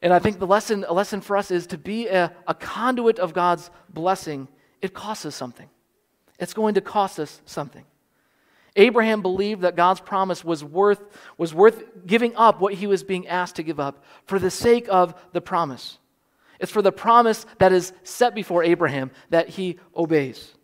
And 0.01 0.11
I 0.11 0.17
think 0.17 0.39
the 0.39 0.47
lesson, 0.47 0.83
a 0.87 0.91
lesson 0.91 1.21
for 1.21 1.37
us 1.37 1.51
is 1.51 1.67
to 1.67 1.77
be 1.77 2.07
a, 2.07 2.33
a 2.47 2.55
conduit 2.55 3.19
of 3.19 3.31
God's 3.31 3.69
blessing, 3.89 4.47
it 4.81 4.95
costs 4.95 5.27
us 5.27 5.35
something. 5.35 5.69
It's 6.39 6.55
going 6.55 6.73
to 6.73 6.81
cost 6.81 7.19
us 7.19 7.39
something. 7.45 7.85
Abraham 8.75 9.21
believed 9.21 9.61
that 9.61 9.75
God's 9.75 9.99
promise 9.99 10.43
was 10.43 10.63
worth, 10.63 10.99
was 11.37 11.53
worth 11.53 12.07
giving 12.07 12.35
up 12.35 12.59
what 12.59 12.73
he 12.73 12.87
was 12.87 13.03
being 13.03 13.27
asked 13.27 13.57
to 13.57 13.63
give 13.63 13.79
up 13.79 14.03
for 14.25 14.39
the 14.39 14.49
sake 14.49 14.87
of 14.89 15.13
the 15.31 15.41
promise. 15.41 15.99
It's 16.59 16.71
for 16.71 16.81
the 16.81 16.91
promise 16.91 17.45
that 17.59 17.71
is 17.71 17.93
set 18.01 18.33
before 18.33 18.63
Abraham 18.63 19.11
that 19.29 19.47
he 19.47 19.77
obeys. 19.95 20.55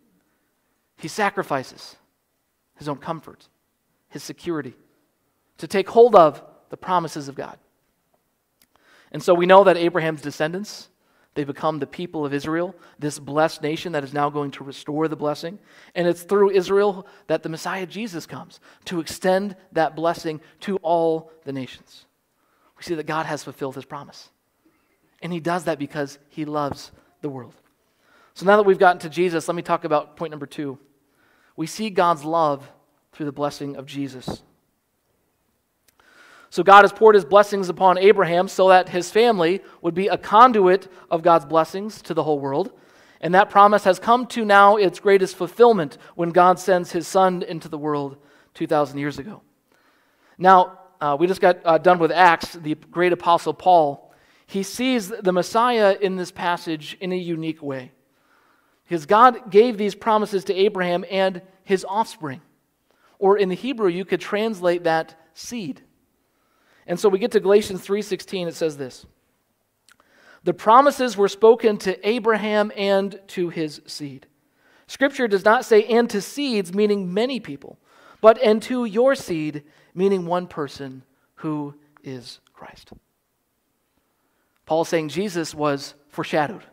He 0.96 1.06
sacrifices 1.06 1.94
his 2.74 2.88
own 2.88 2.96
comfort, 2.96 3.48
his 4.08 4.24
security, 4.24 4.74
to 5.58 5.66
take 5.66 5.88
hold 5.88 6.14
of 6.14 6.42
the 6.70 6.76
promises 6.76 7.28
of 7.28 7.34
God. 7.34 7.58
And 9.12 9.22
so 9.22 9.34
we 9.34 9.46
know 9.46 9.64
that 9.64 9.76
Abraham's 9.76 10.20
descendants, 10.20 10.88
they 11.34 11.44
become 11.44 11.78
the 11.78 11.86
people 11.86 12.26
of 12.26 12.34
Israel, 12.34 12.74
this 12.98 13.18
blessed 13.18 13.62
nation 13.62 13.92
that 13.92 14.04
is 14.04 14.12
now 14.12 14.28
going 14.28 14.50
to 14.52 14.64
restore 14.64 15.08
the 15.08 15.16
blessing. 15.16 15.58
And 15.94 16.06
it's 16.06 16.22
through 16.22 16.50
Israel 16.50 17.06
that 17.26 17.42
the 17.42 17.48
Messiah 17.48 17.86
Jesus 17.86 18.26
comes 18.26 18.60
to 18.86 19.00
extend 19.00 19.56
that 19.72 19.96
blessing 19.96 20.40
to 20.60 20.76
all 20.78 21.30
the 21.44 21.52
nations. 21.52 22.06
We 22.76 22.82
see 22.82 22.94
that 22.94 23.06
God 23.06 23.26
has 23.26 23.42
fulfilled 23.44 23.74
his 23.74 23.84
promise. 23.84 24.30
And 25.22 25.32
he 25.32 25.40
does 25.40 25.64
that 25.64 25.78
because 25.78 26.18
he 26.28 26.44
loves 26.44 26.92
the 27.22 27.28
world. 27.28 27.54
So 28.34 28.46
now 28.46 28.56
that 28.56 28.66
we've 28.66 28.78
gotten 28.78 29.00
to 29.00 29.08
Jesus, 29.08 29.48
let 29.48 29.54
me 29.54 29.62
talk 29.62 29.84
about 29.84 30.16
point 30.16 30.30
number 30.30 30.46
two. 30.46 30.78
We 31.56 31.66
see 31.66 31.90
God's 31.90 32.24
love 32.24 32.70
through 33.12 33.26
the 33.26 33.32
blessing 33.32 33.74
of 33.74 33.86
Jesus. 33.86 34.42
So 36.50 36.62
God 36.62 36.82
has 36.82 36.92
poured 36.92 37.14
his 37.14 37.24
blessings 37.24 37.68
upon 37.68 37.98
Abraham 37.98 38.48
so 38.48 38.68
that 38.68 38.88
his 38.88 39.10
family 39.10 39.60
would 39.82 39.94
be 39.94 40.08
a 40.08 40.16
conduit 40.16 40.90
of 41.10 41.22
God's 41.22 41.44
blessings 41.44 42.00
to 42.02 42.14
the 42.14 42.22
whole 42.22 42.38
world. 42.38 42.72
And 43.20 43.34
that 43.34 43.50
promise 43.50 43.84
has 43.84 43.98
come 43.98 44.26
to 44.28 44.44
now 44.44 44.76
its 44.76 45.00
greatest 45.00 45.36
fulfillment 45.36 45.98
when 46.14 46.30
God 46.30 46.58
sends 46.58 46.92
his 46.92 47.06
son 47.06 47.42
into 47.42 47.68
the 47.68 47.78
world 47.78 48.16
2,000 48.54 48.98
years 48.98 49.18
ago. 49.18 49.42
Now, 50.38 50.78
uh, 51.00 51.16
we 51.18 51.26
just 51.26 51.40
got 51.40 51.58
uh, 51.64 51.78
done 51.78 51.98
with 51.98 52.10
Acts, 52.10 52.54
the 52.54 52.74
great 52.74 53.12
apostle 53.12 53.54
Paul. 53.54 54.12
He 54.46 54.62
sees 54.62 55.08
the 55.08 55.32
Messiah 55.32 55.96
in 56.00 56.16
this 56.16 56.30
passage 56.30 56.96
in 57.00 57.12
a 57.12 57.16
unique 57.16 57.62
way. 57.62 57.92
Because 58.84 59.04
God 59.04 59.50
gave 59.50 59.76
these 59.76 59.94
promises 59.94 60.44
to 60.44 60.54
Abraham 60.54 61.04
and 61.10 61.42
his 61.64 61.84
offspring. 61.86 62.40
Or 63.18 63.36
in 63.36 63.48
the 63.50 63.54
Hebrew, 63.54 63.88
you 63.88 64.04
could 64.04 64.20
translate 64.20 64.84
that 64.84 65.14
seed. 65.34 65.82
And 66.88 66.98
so 66.98 67.08
we 67.08 67.18
get 67.20 67.30
to 67.32 67.40
Galatians 67.40 67.86
3:16 67.86 68.48
it 68.48 68.56
says 68.56 68.76
this. 68.78 69.06
The 70.42 70.54
promises 70.54 71.16
were 71.16 71.28
spoken 71.28 71.76
to 71.78 72.08
Abraham 72.08 72.72
and 72.74 73.20
to 73.28 73.50
his 73.50 73.82
seed. 73.86 74.26
Scripture 74.86 75.28
does 75.28 75.44
not 75.44 75.66
say 75.66 75.84
and 75.84 76.08
to 76.08 76.22
seeds 76.22 76.72
meaning 76.72 77.12
many 77.12 77.38
people, 77.38 77.78
but 78.22 78.42
and 78.42 78.62
to 78.62 78.86
your 78.86 79.14
seed 79.14 79.64
meaning 79.94 80.24
one 80.24 80.46
person 80.46 81.02
who 81.36 81.74
is 82.02 82.40
Christ. 82.54 82.92
Paul 84.64 84.82
is 84.82 84.88
saying 84.88 85.10
Jesus 85.10 85.54
was 85.54 85.94
foreshadowed 86.08 86.64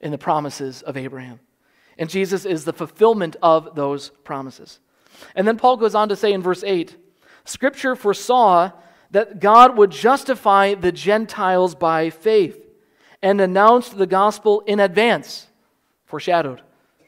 in 0.00 0.10
the 0.10 0.18
promises 0.18 0.82
of 0.82 0.96
Abraham. 0.96 1.40
And 1.96 2.10
Jesus 2.10 2.44
is 2.44 2.64
the 2.64 2.72
fulfillment 2.72 3.36
of 3.42 3.74
those 3.74 4.10
promises. 4.24 4.78
And 5.34 5.48
then 5.48 5.56
Paul 5.56 5.78
goes 5.78 5.94
on 5.94 6.10
to 6.10 6.16
say 6.16 6.32
in 6.32 6.42
verse 6.42 6.62
8 6.62 6.96
Scripture 7.44 7.96
foresaw 7.96 8.72
that 9.10 9.40
God 9.40 9.76
would 9.76 9.90
justify 9.90 10.74
the 10.74 10.92
Gentiles 10.92 11.74
by 11.74 12.10
faith 12.10 12.58
and 13.22 13.40
announced 13.40 13.96
the 13.96 14.06
gospel 14.06 14.62
in 14.66 14.80
advance, 14.80 15.46
foreshadowed 16.04 16.62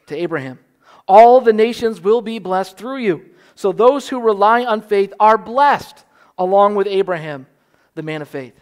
to 0.07 0.15
Abraham. 0.15 0.59
All 1.07 1.41
the 1.41 1.53
nations 1.53 2.01
will 2.01 2.21
be 2.21 2.39
blessed 2.39 2.77
through 2.77 2.97
you. 2.97 3.25
So 3.55 3.71
those 3.71 4.09
who 4.09 4.19
rely 4.19 4.63
on 4.63 4.81
faith 4.81 5.13
are 5.19 5.37
blessed 5.37 6.05
along 6.37 6.75
with 6.75 6.87
Abraham, 6.87 7.47
the 7.95 8.03
man 8.03 8.21
of 8.21 8.27
faith. 8.27 8.59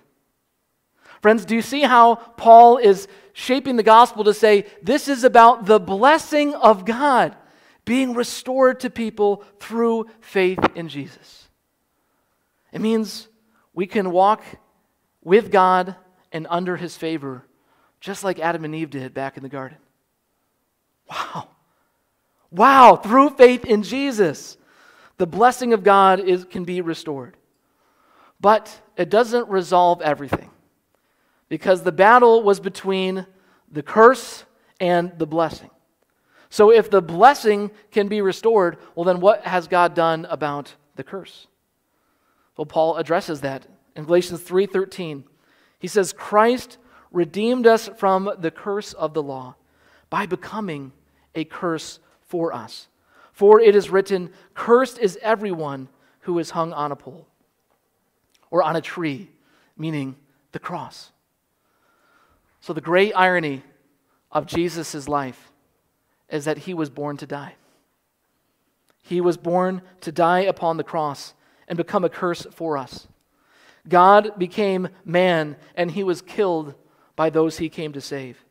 Friends, 1.22 1.46
do 1.46 1.56
you 1.56 1.62
see 1.62 1.82
how 1.82 2.16
Paul 2.16 2.78
is 2.78 3.08
shaping 3.34 3.76
the 3.76 3.84
gospel 3.84 4.24
to 4.24 4.34
say 4.34 4.66
this 4.82 5.08
is 5.08 5.24
about 5.24 5.66
the 5.66 5.80
blessing 5.80 6.56
of 6.56 6.86
God 6.86 7.36
being 7.86 8.14
restored 8.14 8.80
to 8.82 8.90
people 8.90 9.44
through 9.60 10.08
faith 10.22 10.60
in 10.76 10.88
Jesus? 10.88 11.49
It 12.72 12.82
means 12.82 13.28
we 13.74 13.88
can 13.88 14.12
walk 14.12 14.44
with 15.24 15.52
God 15.52 15.96
and 16.32 16.48
under 16.50 16.78
his 16.78 16.96
favor, 16.96 17.46
just 18.00 18.24
like 18.24 18.40
Adam 18.40 18.66
and 18.66 18.76
Eve 18.76 18.90
did 18.90 19.14
back 19.14 19.38
in 19.38 19.44
the 19.44 19.50
garden. 19.50 19.78
Wow. 21.10 21.50
Wow, 22.52 22.96
through 22.96 23.32
faith 23.32 23.66
in 23.66 23.84
Jesus, 23.84 24.58
the 25.18 25.28
blessing 25.28 25.74
of 25.74 25.84
God 25.84 26.20
is, 26.20 26.46
can 26.46 26.64
be 26.64 26.82
restored. 26.82 27.36
But 28.42 28.82
it 28.96 29.10
doesn't 29.10 29.50
resolve 29.50 30.02
everything 30.02 30.50
because 31.50 31.84
the 31.84 31.92
battle 31.92 32.42
was 32.42 32.60
between 32.60 33.26
the 33.72 33.84
curse 33.84 34.46
and 34.80 35.12
the 35.18 35.28
blessing. 35.28 35.70
So 36.50 36.72
if 36.72 36.90
the 36.90 37.02
blessing 37.02 37.70
can 37.92 38.08
be 38.08 38.22
restored, 38.22 38.78
well, 38.96 39.04
then 39.04 39.20
what 39.20 39.46
has 39.46 39.68
God 39.68 39.94
done 39.94 40.26
about 40.30 40.74
the 40.96 41.04
curse? 41.04 41.48
Well, 42.60 42.66
Paul 42.66 42.98
addresses 42.98 43.40
that 43.40 43.68
in 43.96 44.04
Galatians 44.04 44.42
3:13. 44.42 45.24
He 45.80 45.88
says, 45.88 46.12
"Christ 46.12 46.78
redeemed 47.10 47.66
us 47.66 47.88
from 47.88 48.30
the 48.38 48.52
curse 48.52 48.92
of 48.92 49.14
the 49.14 49.24
law 49.24 49.56
by 50.10 50.26
becoming 50.26 50.92
a 51.34 51.46
curse 51.46 52.02
for 52.20 52.52
us. 52.52 52.90
For 53.32 53.62
it 53.62 53.78
is 53.78 53.90
written, 53.90 54.34
cursed 54.56 55.00
is 55.00 55.18
everyone 55.22 55.88
who 56.24 56.38
is 56.38 56.50
hung 56.50 56.74
on 56.74 56.92
a 56.92 56.98
pole 56.98 57.30
or 58.52 58.62
on 58.62 58.76
a 58.76 58.82
tree, 58.82 59.32
meaning 59.78 60.18
the 60.52 60.60
cross." 60.60 61.14
So 62.60 62.74
the 62.74 62.82
great 62.82 63.14
irony 63.14 63.64
of 64.34 64.46
Jesus' 64.46 65.08
life 65.08 65.54
is 66.28 66.44
that 66.44 66.58
he 66.58 66.74
was 66.74 66.90
born 66.90 67.16
to 67.16 67.26
die. 67.26 67.56
He 69.02 69.22
was 69.22 69.38
born 69.38 69.82
to 70.02 70.12
die 70.12 70.42
upon 70.42 70.76
the 70.76 70.84
cross 70.84 71.34
and 71.70 71.78
become 71.78 72.04
a 72.04 72.10
curse 72.10 72.46
for 72.52 72.78
us. 72.78 73.08
God 73.88 74.38
became 74.38 74.90
man 75.06 75.56
and 75.76 75.92
he 75.92 76.04
was 76.04 76.22
killed 76.22 76.74
by 77.16 77.30
those 77.30 77.58
he 77.58 77.70
came 77.70 77.94
to 77.94 78.02
save. 78.02 78.44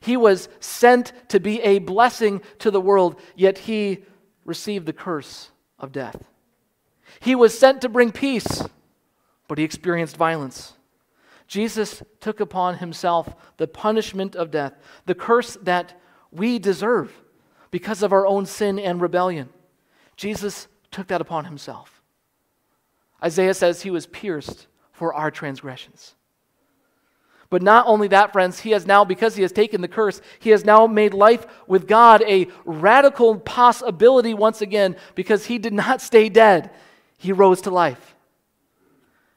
He 0.00 0.16
was 0.16 0.48
sent 0.58 1.12
to 1.28 1.38
be 1.38 1.60
a 1.62 1.78
blessing 1.78 2.42
to 2.58 2.70
the 2.70 2.80
world, 2.80 3.20
yet 3.36 3.58
he 3.58 4.04
received 4.44 4.86
the 4.86 4.92
curse 4.92 5.50
of 5.78 5.92
death. 5.92 6.24
He 7.20 7.34
was 7.34 7.56
sent 7.56 7.82
to 7.82 7.88
bring 7.88 8.10
peace, 8.10 8.64
but 9.46 9.58
he 9.58 9.64
experienced 9.64 10.16
violence. 10.16 10.72
Jesus 11.46 12.02
took 12.20 12.40
upon 12.40 12.78
himself 12.78 13.34
the 13.58 13.66
punishment 13.68 14.34
of 14.34 14.50
death, 14.50 14.72
the 15.04 15.14
curse 15.14 15.56
that 15.62 16.00
we 16.30 16.58
deserve 16.58 17.12
because 17.70 18.02
of 18.02 18.12
our 18.12 18.26
own 18.26 18.46
sin 18.46 18.78
and 18.78 19.00
rebellion. 19.00 19.50
Jesus 20.16 20.68
took 20.90 21.08
that 21.08 21.20
upon 21.20 21.44
himself. 21.44 21.91
Isaiah 23.22 23.54
says 23.54 23.82
he 23.82 23.90
was 23.90 24.06
pierced 24.06 24.66
for 24.92 25.14
our 25.14 25.30
transgressions. 25.30 26.14
But 27.52 27.60
not 27.60 27.86
only 27.86 28.08
that, 28.08 28.32
friends, 28.32 28.60
he 28.60 28.70
has 28.70 28.86
now, 28.86 29.04
because 29.04 29.36
he 29.36 29.42
has 29.42 29.52
taken 29.52 29.82
the 29.82 29.88
curse, 29.88 30.22
he 30.40 30.50
has 30.50 30.64
now 30.64 30.86
made 30.86 31.12
life 31.12 31.46
with 31.66 31.86
God 31.86 32.22
a 32.22 32.48
radical 32.64 33.38
possibility 33.38 34.32
once 34.32 34.62
again 34.62 34.96
because 35.14 35.44
he 35.44 35.58
did 35.58 35.74
not 35.74 36.00
stay 36.00 36.30
dead. 36.30 36.70
He 37.18 37.30
rose 37.30 37.60
to 37.62 37.70
life. 37.70 38.16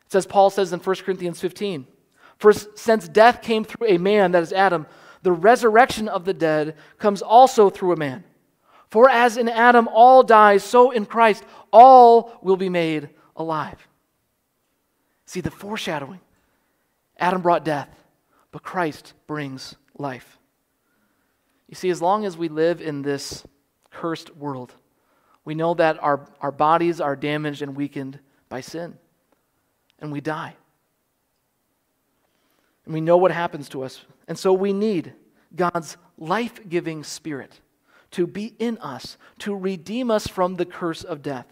It 0.05 0.13
says, 0.13 0.25
Paul 0.25 0.49
says 0.49 0.71
in 0.71 0.79
1 0.79 0.95
Corinthians 0.97 1.41
15, 1.41 1.85
For 2.37 2.53
since 2.53 3.09
death 3.09 3.41
came 3.41 3.65
through 3.65 3.87
a 3.89 3.97
man, 3.97 4.31
that 4.31 4.43
is 4.43 4.53
Adam, 4.53 4.87
the 5.21 5.33
resurrection 5.33 6.07
of 6.07 6.23
the 6.23 6.33
dead 6.33 6.77
comes 6.97 7.21
also 7.21 7.69
through 7.69 7.91
a 7.91 7.97
man. 7.97 8.23
For 8.89 9.09
as 9.09 9.35
in 9.35 9.49
Adam 9.49 9.89
all 9.89 10.23
die, 10.23 10.55
so 10.55 10.91
in 10.91 11.05
Christ 11.05 11.43
all 11.73 12.39
will 12.41 12.55
be 12.55 12.69
made 12.69 13.09
alive. 13.35 13.87
See 15.25 15.41
the 15.41 15.51
foreshadowing. 15.51 16.21
Adam 17.17 17.41
brought 17.41 17.65
death, 17.65 17.89
but 18.51 18.63
Christ 18.63 19.13
brings 19.27 19.75
life. 19.97 20.37
You 21.67 21.75
see, 21.75 21.89
as 21.89 22.01
long 22.01 22.25
as 22.25 22.37
we 22.37 22.49
live 22.49 22.81
in 22.81 23.01
this 23.01 23.45
cursed 23.91 24.35
world, 24.35 24.73
we 25.43 25.55
know 25.55 25.73
that 25.75 26.01
our, 26.01 26.27
our 26.41 26.51
bodies 26.51 26.99
are 26.99 27.15
damaged 27.15 27.61
and 27.61 27.75
weakened 27.75 28.19
by 28.49 28.61
sin, 28.61 28.97
and 29.99 30.11
we 30.11 30.21
die. 30.21 30.55
And 32.85 32.93
we 32.93 33.01
know 33.01 33.17
what 33.17 33.31
happens 33.31 33.69
to 33.69 33.83
us. 33.83 34.01
And 34.27 34.37
so 34.37 34.53
we 34.53 34.73
need 34.73 35.13
God's 35.55 35.97
life 36.17 36.59
giving 36.67 37.03
spirit 37.03 37.59
to 38.11 38.27
be 38.27 38.55
in 38.59 38.77
us, 38.77 39.17
to 39.39 39.55
redeem 39.55 40.11
us 40.11 40.27
from 40.27 40.55
the 40.55 40.65
curse 40.65 41.03
of 41.03 41.21
death. 41.21 41.47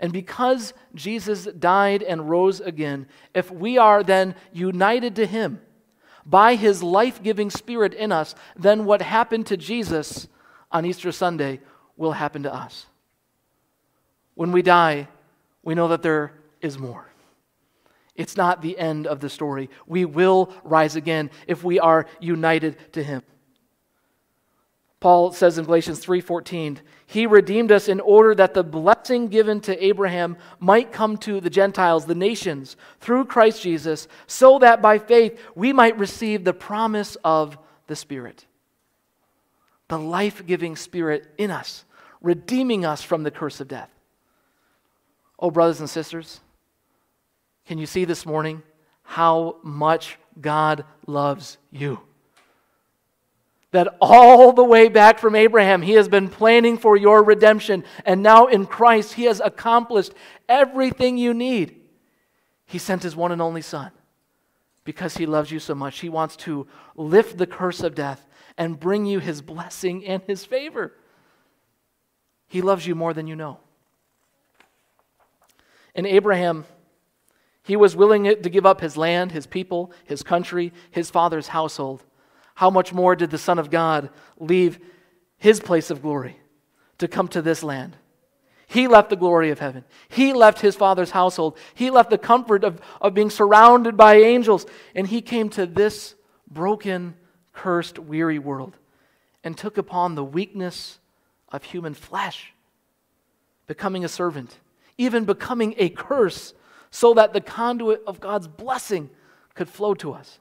And 0.00 0.12
because 0.12 0.74
Jesus 0.94 1.44
died 1.44 2.02
and 2.02 2.28
rose 2.28 2.60
again, 2.60 3.06
if 3.34 3.50
we 3.50 3.78
are 3.78 4.02
then 4.02 4.34
united 4.52 5.16
to 5.16 5.26
him 5.26 5.60
by 6.24 6.56
his 6.56 6.82
life 6.82 7.22
giving 7.22 7.50
spirit 7.50 7.94
in 7.94 8.12
us, 8.12 8.34
then 8.56 8.84
what 8.84 9.00
happened 9.00 9.46
to 9.46 9.56
Jesus 9.56 10.28
on 10.70 10.84
Easter 10.84 11.12
Sunday 11.12 11.60
will 11.96 12.12
happen 12.12 12.42
to 12.42 12.52
us. 12.52 12.86
when 14.34 14.52
we 14.52 14.60
die, 14.60 15.08
we 15.62 15.74
know 15.74 15.88
that 15.88 16.02
there 16.02 16.32
is 16.60 16.78
more. 16.78 17.10
It's 18.14 18.36
not 18.36 18.62
the 18.62 18.78
end 18.78 19.06
of 19.06 19.20
the 19.20 19.30
story. 19.30 19.70
We 19.86 20.04
will 20.04 20.52
rise 20.62 20.94
again 20.94 21.30
if 21.46 21.64
we 21.64 21.80
are 21.80 22.06
united 22.20 22.92
to 22.92 23.02
him. 23.02 23.22
Paul 25.06 25.30
says 25.30 25.56
in 25.56 25.66
Galatians 25.66 26.00
3:14, 26.00 26.80
"He 27.06 27.28
redeemed 27.28 27.70
us 27.70 27.86
in 27.86 28.00
order 28.00 28.34
that 28.34 28.54
the 28.54 28.64
blessing 28.64 29.28
given 29.28 29.60
to 29.60 29.84
Abraham 29.84 30.36
might 30.58 30.90
come 30.90 31.16
to 31.18 31.40
the 31.40 31.48
Gentiles, 31.48 32.06
the 32.06 32.14
nations, 32.16 32.76
through 32.98 33.26
Christ 33.26 33.62
Jesus, 33.62 34.08
so 34.26 34.58
that 34.58 34.82
by 34.82 34.98
faith 34.98 35.40
we 35.54 35.72
might 35.72 35.96
receive 35.96 36.42
the 36.42 36.52
promise 36.52 37.16
of 37.22 37.56
the 37.86 37.94
Spirit." 37.94 38.46
The 39.86 40.00
life-giving 40.00 40.74
Spirit 40.74 41.32
in 41.38 41.52
us, 41.52 41.84
redeeming 42.20 42.84
us 42.84 43.00
from 43.02 43.22
the 43.22 43.30
curse 43.30 43.60
of 43.60 43.68
death. 43.68 43.90
Oh 45.38 45.52
brothers 45.52 45.78
and 45.78 45.88
sisters, 45.88 46.40
can 47.64 47.78
you 47.78 47.86
see 47.86 48.04
this 48.04 48.26
morning 48.26 48.64
how 49.04 49.58
much 49.62 50.18
God 50.40 50.84
loves 51.06 51.58
you? 51.70 52.00
That 53.76 53.94
all 54.00 54.54
the 54.54 54.64
way 54.64 54.88
back 54.88 55.18
from 55.18 55.34
Abraham, 55.34 55.82
he 55.82 55.92
has 55.92 56.08
been 56.08 56.30
planning 56.30 56.78
for 56.78 56.96
your 56.96 57.22
redemption. 57.22 57.84
And 58.06 58.22
now 58.22 58.46
in 58.46 58.64
Christ, 58.64 59.12
he 59.12 59.24
has 59.24 59.38
accomplished 59.38 60.14
everything 60.48 61.18
you 61.18 61.34
need. 61.34 61.82
He 62.64 62.78
sent 62.78 63.02
his 63.02 63.14
one 63.14 63.32
and 63.32 63.42
only 63.42 63.60
Son 63.60 63.90
because 64.84 65.18
he 65.18 65.26
loves 65.26 65.50
you 65.50 65.58
so 65.58 65.74
much. 65.74 66.00
He 66.00 66.08
wants 66.08 66.36
to 66.36 66.66
lift 66.94 67.36
the 67.36 67.46
curse 67.46 67.82
of 67.82 67.94
death 67.94 68.26
and 68.56 68.80
bring 68.80 69.04
you 69.04 69.18
his 69.18 69.42
blessing 69.42 70.06
and 70.06 70.22
his 70.22 70.46
favor. 70.46 70.94
He 72.48 72.62
loves 72.62 72.86
you 72.86 72.94
more 72.94 73.12
than 73.12 73.26
you 73.26 73.36
know. 73.36 73.58
And 75.94 76.06
Abraham 76.06 76.64
he 77.62 77.76
was 77.76 77.94
willing 77.94 78.24
to 78.24 78.48
give 78.48 78.64
up 78.64 78.80
his 78.80 78.96
land, 78.96 79.32
his 79.32 79.46
people, 79.46 79.92
his 80.06 80.22
country, 80.22 80.72
his 80.90 81.10
father's 81.10 81.48
household. 81.48 82.04
How 82.56 82.70
much 82.70 82.92
more 82.92 83.14
did 83.14 83.30
the 83.30 83.38
Son 83.38 83.58
of 83.58 83.70
God 83.70 84.08
leave 84.38 84.78
his 85.36 85.60
place 85.60 85.90
of 85.90 86.00
glory 86.00 86.38
to 86.98 87.06
come 87.06 87.28
to 87.28 87.42
this 87.42 87.62
land? 87.62 87.96
He 88.66 88.88
left 88.88 89.10
the 89.10 89.16
glory 89.16 89.50
of 89.50 89.58
heaven. 89.58 89.84
He 90.08 90.32
left 90.32 90.60
his 90.60 90.74
father's 90.74 91.10
household. 91.10 91.58
He 91.74 91.90
left 91.90 92.08
the 92.08 92.18
comfort 92.18 92.64
of, 92.64 92.80
of 93.00 93.12
being 93.12 93.28
surrounded 93.28 93.96
by 93.96 94.16
angels. 94.16 94.64
And 94.94 95.06
he 95.06 95.20
came 95.20 95.50
to 95.50 95.66
this 95.66 96.14
broken, 96.50 97.14
cursed, 97.52 97.98
weary 97.98 98.38
world 98.38 98.76
and 99.44 99.56
took 99.56 99.76
upon 99.76 100.14
the 100.14 100.24
weakness 100.24 100.98
of 101.50 101.62
human 101.62 101.92
flesh, 101.92 102.54
becoming 103.66 104.02
a 104.02 104.08
servant, 104.08 104.58
even 104.96 105.26
becoming 105.26 105.74
a 105.76 105.90
curse 105.90 106.54
so 106.90 107.12
that 107.12 107.34
the 107.34 107.40
conduit 107.42 108.02
of 108.06 108.18
God's 108.18 108.48
blessing 108.48 109.10
could 109.54 109.68
flow 109.68 109.92
to 109.94 110.14
us. 110.14 110.38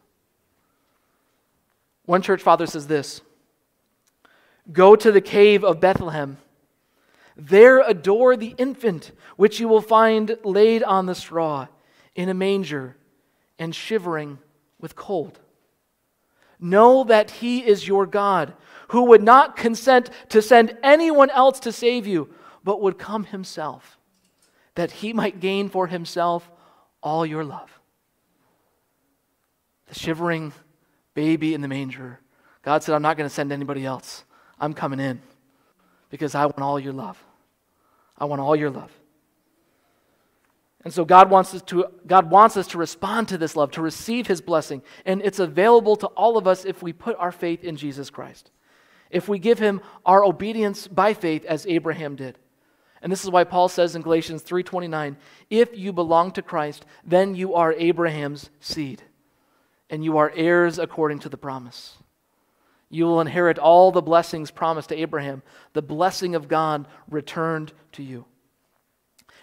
One 2.06 2.22
church 2.22 2.42
father 2.42 2.68
says 2.68 2.88
this 2.88 3.22
Go 4.72 4.96
to 4.96 5.12
the 5.12 5.22
cave 5.22 5.64
of 5.64 5.80
Bethlehem. 5.80 6.38
There 7.38 7.82
adore 7.82 8.38
the 8.38 8.56
infant, 8.58 9.12
which 9.36 9.60
you 9.60 9.68
will 9.68 9.82
find 9.82 10.38
laid 10.44 10.84
on 10.84 11.06
the 11.06 11.16
straw 11.16 11.68
in 12.16 12.30
a 12.30 12.34
manger 12.34 12.96
and 13.60 13.76
shivering 13.76 14.40
with 14.80 14.96
cold. 14.96 15.40
Know 16.60 17.04
that 17.04 17.32
he 17.32 17.66
is 17.66 17.88
your 17.88 18.06
God, 18.06 18.54
who 18.90 19.04
would 19.06 19.22
not 19.22 19.58
consent 19.58 20.10
to 20.30 20.42
send 20.42 20.78
anyone 20.82 21.30
else 21.32 21.60
to 21.62 21.74
save 21.74 22.08
you, 22.08 22.30
but 22.64 22.82
would 22.82 22.98
come 22.98 23.26
himself 23.26 24.00
that 24.76 24.92
he 24.92 25.14
might 25.14 25.40
gain 25.40 25.70
for 25.70 25.88
himself 25.88 26.50
all 27.02 27.26
your 27.26 27.44
love. 27.44 27.80
The 29.88 29.96
shivering 29.96 30.54
baby 31.16 31.56
in 31.56 31.62
the 31.62 31.68
manger. 31.68 32.20
God 32.62 32.84
said, 32.84 32.94
I'm 32.94 33.02
not 33.02 33.18
going 33.18 33.28
to 33.28 33.34
send 33.34 33.52
anybody 33.52 33.86
else. 33.86 34.24
I'm 34.60 34.74
coming 34.74 35.00
in 35.00 35.22
because 36.10 36.36
I 36.36 36.46
want 36.46 36.62
all 36.62 36.80
your 36.80 36.94
love. 36.94 37.22
I 38.18 38.26
want 38.26 38.42
all 38.42 38.56
your 38.56 38.70
love. 38.70 38.92
And 40.84 40.94
so 40.94 41.04
God 41.04 41.32
wants 41.32 41.54
us 41.56 41.64
to 41.64 41.88
God 42.06 42.30
wants 42.30 42.56
us 42.56 42.68
to 42.68 42.78
respond 42.78 43.28
to 43.30 43.40
this 43.40 43.56
love, 43.56 43.72
to 43.72 43.82
receive 43.82 44.28
his 44.28 44.40
blessing, 44.40 44.84
and 45.04 45.20
it's 45.24 45.40
available 45.40 45.96
to 45.96 46.08
all 46.08 46.38
of 46.38 46.46
us 46.48 46.64
if 46.64 46.84
we 46.84 46.94
put 46.94 47.18
our 47.18 47.32
faith 47.32 47.64
in 47.64 47.76
Jesus 47.76 48.12
Christ. 48.12 48.52
If 49.10 49.28
we 49.28 49.40
give 49.40 49.58
him 49.58 49.82
our 50.06 50.24
obedience 50.24 50.88
by 50.88 51.16
faith 51.16 51.44
as 51.46 51.66
Abraham 51.66 52.16
did. 52.16 52.38
And 53.02 53.12
this 53.12 53.24
is 53.24 53.32
why 53.32 53.44
Paul 53.44 53.68
says 53.68 53.96
in 53.96 54.04
Galatians 54.04 54.44
3:29, 54.44 55.18
"If 55.50 55.76
you 55.76 55.92
belong 55.92 56.32
to 56.34 56.44
Christ, 56.44 56.86
then 57.04 57.34
you 57.34 57.56
are 57.56 57.74
Abraham's 57.74 58.52
seed, 58.60 59.04
and 59.90 60.04
you 60.04 60.18
are 60.18 60.32
heirs 60.36 60.80
according 60.80 61.20
to 61.20 61.30
the 61.30 61.38
promise." 61.38 61.98
You 62.90 63.06
will 63.06 63.22
inherit 63.22 63.58
all 63.58 63.92
the 63.92 64.02
blessings 64.02 64.52
promised 64.52 64.90
to 64.90 64.96
Abraham, 64.96 65.44
the 65.74 65.82
blessing 65.82 66.36
of 66.36 66.48
God 66.48 66.88
returned 67.10 67.74
to 67.94 68.04
you. 68.04 68.26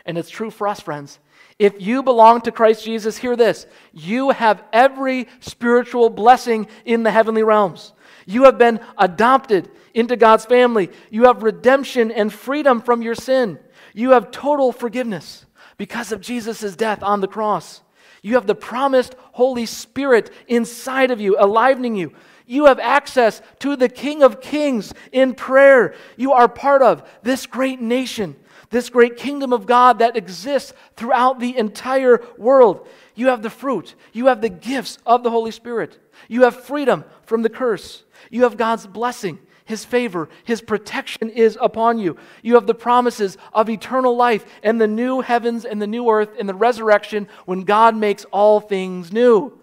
And 0.07 0.16
it's 0.16 0.31
true 0.31 0.50
for 0.50 0.66
us, 0.66 0.81
friends. 0.81 1.18
If 1.59 1.81
you 1.81 2.02
belong 2.02 2.40
to 2.42 2.52
Christ 2.52 2.85
Jesus, 2.85 3.18
hear 3.18 3.37
this 3.37 3.66
you 3.92 4.31
have 4.31 4.64
every 4.72 5.28
spiritual 5.40 6.11
blessing 6.11 6.66
in 6.85 7.02
the 7.02 7.11
heavenly 7.11 7.42
realms. 7.42 7.92
You 8.26 8.44
have 8.44 8.59
been 8.59 8.81
adopted 8.96 9.70
into 9.94 10.16
God's 10.16 10.44
family. 10.44 10.90
You 11.11 11.24
have 11.24 11.42
redemption 11.42 12.11
and 12.11 12.33
freedom 12.33 12.81
from 12.81 13.02
your 13.02 13.14
sin. 13.14 13.59
You 13.92 14.11
have 14.11 14.31
total 14.31 14.72
forgiveness 14.72 15.44
because 15.76 16.12
of 16.12 16.20
Jesus' 16.20 16.76
death 16.76 17.02
on 17.02 17.20
the 17.20 17.28
cross. 17.28 17.83
You 18.23 18.35
have 18.35 18.47
the 18.47 18.55
promised 18.55 19.17
Holy 19.33 19.67
Spirit 19.67 20.31
inside 20.47 21.11
of 21.11 21.21
you, 21.21 21.37
alivening 21.37 21.99
you. 21.99 22.13
You 22.47 22.67
have 22.67 22.79
access 22.79 23.43
to 23.61 23.77
the 23.77 23.89
King 23.89 24.23
of 24.23 24.41
Kings 24.41 24.93
in 25.11 25.35
prayer. 25.35 25.95
You 26.17 26.33
are 26.33 26.49
part 26.49 26.83
of 26.83 27.09
this 27.23 27.47
great 27.47 27.81
nation, 27.81 28.37
this 28.71 28.91
great 28.91 29.17
kingdom 29.17 29.53
of 29.53 29.67
God 29.67 29.99
that 29.99 30.17
exists 30.17 30.73
throughout 30.97 31.41
the 31.41 31.57
entire 31.57 32.25
world. 32.39 32.87
You 33.15 33.29
have 33.29 33.43
the 33.43 33.51
fruit, 33.51 33.95
you 34.13 34.27
have 34.27 34.41
the 34.41 34.49
gifts 34.49 34.99
of 35.05 35.23
the 35.23 35.31
Holy 35.31 35.51
Spirit. 35.51 35.99
You 36.29 36.43
have 36.43 36.65
freedom 36.65 37.05
from 37.25 37.43
the 37.43 37.51
curse. 37.51 38.05
You 38.31 38.45
have 38.45 38.57
God's 38.57 38.87
blessing, 38.87 39.39
His 39.73 39.87
favor, 39.87 40.29
His 40.45 40.61
protection 40.61 41.31
is 41.31 41.57
upon 41.59 41.99
you. 41.99 42.19
You 42.43 42.57
have 42.57 42.67
the 42.67 42.75
promises 42.75 43.39
of 43.55 43.71
eternal 43.71 44.15
life 44.15 44.45
and 44.63 44.79
the 44.79 44.87
new 44.87 45.23
heavens 45.23 45.65
and 45.65 45.81
the 45.81 45.87
new 45.87 46.11
earth 46.11 46.29
and 46.39 46.47
the 46.47 46.55
resurrection 46.55 47.27
when 47.47 47.63
God 47.63 47.97
makes 47.97 48.27
all 48.27 48.61
things 48.61 49.11
new. 49.11 49.59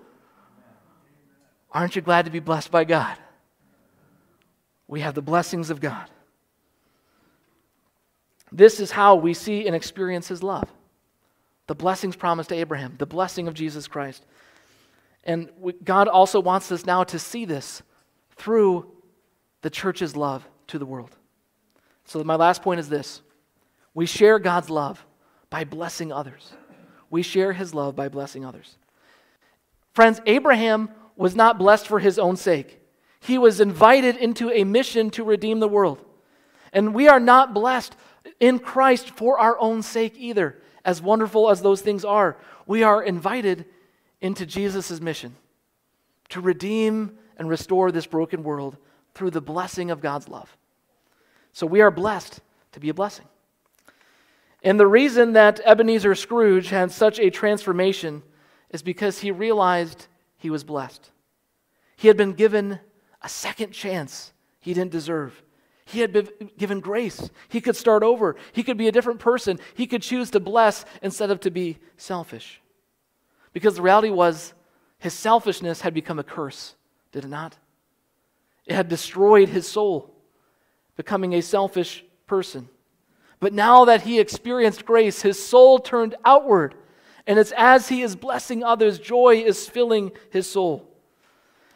Aren't 1.72 1.96
you 1.96 2.02
glad 2.02 2.26
to 2.26 2.32
be 2.32 2.40
blessed 2.40 2.72
by 2.72 2.86
God? 2.86 3.16
We 4.88 5.02
have 5.02 5.14
the 5.14 5.22
blessings 5.22 5.70
of 5.70 5.80
God. 5.80 6.10
This 8.52 8.80
is 8.80 8.90
how 8.90 9.14
we 9.14 9.36
see 9.36 9.68
and 9.68 9.76
experience 9.76 10.28
His 10.28 10.42
love. 10.42 10.74
The 11.68 11.76
blessings 11.76 12.16
promised 12.16 12.50
to 12.50 12.56
Abraham, 12.56 12.96
the 12.98 13.06
blessing 13.06 13.48
of 13.48 13.54
Jesus 13.54 13.88
Christ. 13.88 14.26
And 15.24 15.52
God 15.84 16.08
also 16.08 16.40
wants 16.40 16.72
us 16.72 16.84
now 16.84 17.04
to 17.04 17.20
see 17.20 17.46
this 17.46 17.84
through 18.38 18.92
the 19.62 19.70
church's 19.70 20.16
love 20.16 20.48
to 20.68 20.80
the 20.80 20.86
world. 20.86 21.16
So, 22.06 22.24
my 22.24 22.36
last 22.36 22.62
point 22.62 22.80
is 22.80 22.90
this 22.90 23.22
we 23.94 24.06
share 24.06 24.40
God's 24.40 24.70
love 24.70 25.06
by 25.50 25.64
blessing 25.64 26.12
others. 26.12 26.54
We 27.10 27.22
share 27.24 27.54
his 27.54 27.74
love 27.74 27.96
by 27.96 28.10
blessing 28.10 28.46
others. 28.46 28.78
Friends, 29.94 30.22
Abraham 30.26 30.90
was 31.16 31.36
not 31.36 31.58
blessed 31.58 31.88
for 31.88 32.00
his 32.00 32.20
own 32.20 32.36
sake, 32.36 32.80
he 33.20 33.38
was 33.38 33.60
invited 33.60 34.16
into 34.18 34.50
a 34.52 34.64
mission 34.64 35.10
to 35.12 35.24
redeem 35.24 35.60
the 35.60 35.68
world. 35.68 36.04
And 36.72 36.94
we 36.94 37.08
are 37.08 37.20
not 37.20 37.54
blessed 37.54 37.96
in 38.40 38.60
Christ 38.60 39.10
for 39.10 39.40
our 39.40 39.60
own 39.60 39.82
sake 39.82 40.14
either, 40.18 40.62
as 40.86 41.02
wonderful 41.02 41.50
as 41.50 41.62
those 41.62 41.82
things 41.82 42.06
are. 42.06 42.38
We 42.68 42.84
are 42.84 43.02
invited 43.02 43.66
into 44.22 44.46
Jesus' 44.46 45.02
mission 45.02 45.36
to 46.30 46.42
redeem 46.42 47.18
and 47.38 47.50
restore 47.50 47.92
this 47.92 48.06
broken 48.06 48.44
world 48.44 48.78
through 49.20 49.32
the 49.32 49.42
blessing 49.42 49.92
of 49.92 50.00
God's 50.00 50.30
love. 50.30 50.56
So 51.52 51.68
we 51.68 51.82
are 51.82 51.92
blessed 51.92 52.40
to 52.72 52.80
be 52.80 52.88
a 52.88 52.94
blessing. 52.94 53.26
And 54.64 54.80
the 54.80 54.88
reason 54.88 55.34
that 55.34 55.60
Ebenezer 55.66 56.16
Scrooge 56.16 56.70
had 56.70 56.90
such 56.94 57.20
a 57.20 57.30
transformation 57.30 58.24
is 58.70 58.82
because 58.82 59.20
he 59.20 59.32
realized 59.32 60.08
he 60.38 60.50
was 60.50 60.64
blessed. 60.64 61.12
He 61.98 62.08
had 62.08 62.16
been 62.16 62.32
given 62.32 62.80
a 63.22 63.28
second 63.28 63.74
chance 63.74 64.32
he 64.62 64.74
didn't 64.74 64.92
deserve. 64.92 65.44
He 65.84 66.00
had 66.00 66.14
been 66.14 66.30
given 66.58 66.80
grace. 66.80 67.30
He 67.50 67.60
could 67.60 67.76
start 67.76 68.04
over. 68.04 68.38
He 68.54 68.64
could 68.64 68.78
be 68.78 68.88
a 68.88 68.92
different 68.94 69.20
person. 69.20 69.60
He 69.74 69.86
could 69.86 70.02
choose 70.02 70.32
to 70.32 70.40
bless 70.40 70.86
instead 71.02 71.30
of 71.30 71.42
to 71.42 71.52
be 71.52 71.78
selfish. 71.98 72.62
Because 73.52 73.76
the 73.76 73.82
reality 73.82 74.12
was, 74.12 74.54
his 74.98 75.14
selfishness 75.14 75.82
had 75.82 75.94
become 75.94 76.20
a 76.20 76.24
curse, 76.24 76.76
did 77.12 77.26
it 77.26 77.30
not? 77.30 77.58
It 78.70 78.76
had 78.76 78.88
destroyed 78.88 79.50
his 79.50 79.68
soul, 79.68 80.14
becoming 80.96 81.34
a 81.34 81.42
selfish 81.42 82.06
person. 82.28 82.70
But 83.40 83.52
now 83.52 83.86
that 83.86 84.04
he 84.04 84.20
experienced 84.20 84.86
grace, 84.86 85.24
his 85.24 85.44
soul 85.44 85.80
turned 85.80 86.14
outward. 86.24 86.76
And 87.26 87.40
it's 87.40 87.52
as 87.58 87.90
he 87.90 88.04
is 88.04 88.16
blessing 88.16 88.64
others, 88.64 89.00
joy 89.00 89.44
is 89.44 89.68
filling 89.68 90.12
his 90.30 90.48
soul. 90.48 90.88